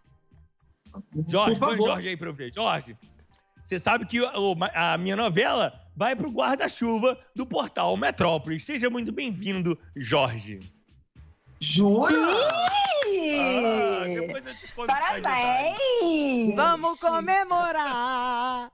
[1.28, 1.88] Jorge, Por põe o favor.
[1.88, 2.53] Jorge aí pra eu ver.
[2.53, 2.95] Jorge,
[3.63, 4.19] você sabe que
[4.74, 8.65] a minha novela vai pro guarda-chuva do portal Metrópolis.
[8.65, 10.59] Seja muito bem-vindo, Jorge.
[11.59, 12.13] Jura?
[13.39, 14.74] Ah, detalhes.
[14.88, 16.56] Parabéns!
[16.56, 18.72] Vamos comemorar.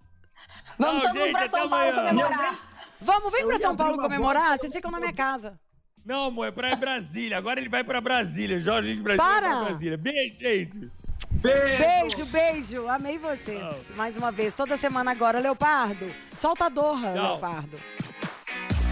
[0.79, 2.07] Vamos todo mundo pra São Paulo amanhã.
[2.07, 2.55] comemorar.
[3.01, 4.57] Vamos, vem pra São Paulo comemorar.
[4.57, 5.59] Vocês ficam na minha casa.
[6.05, 7.37] Não, amor, é pra Brasília.
[7.37, 8.59] Agora ele vai pra Brasília.
[8.59, 9.47] Jorge de Brasília Para!
[9.47, 9.97] vai pra Brasília.
[9.97, 10.91] Beijo, gente.
[11.31, 11.77] Beijo!
[11.77, 12.87] Beijo, beijo.
[12.87, 13.95] Amei vocês.
[13.95, 15.39] Mais uma vez, toda semana agora.
[15.39, 17.11] Leopardo, solta a dorra.
[17.11, 17.77] Leopardo.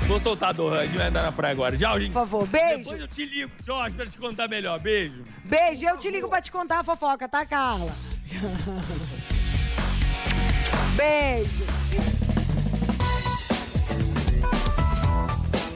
[0.07, 1.75] Vou soltar do Han, gente vai andar na praia agora.
[1.75, 2.11] Tchau, gente.
[2.11, 2.77] Por favor, beijo.
[2.77, 4.79] Depois eu te ligo, Jorge, pra te contar melhor.
[4.79, 5.23] Beijo.
[5.43, 7.91] Beijo, eu te ligo pra te contar a fofoca, tá, Carla?
[10.95, 11.65] beijo.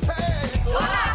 [0.07, 1.08] Hey,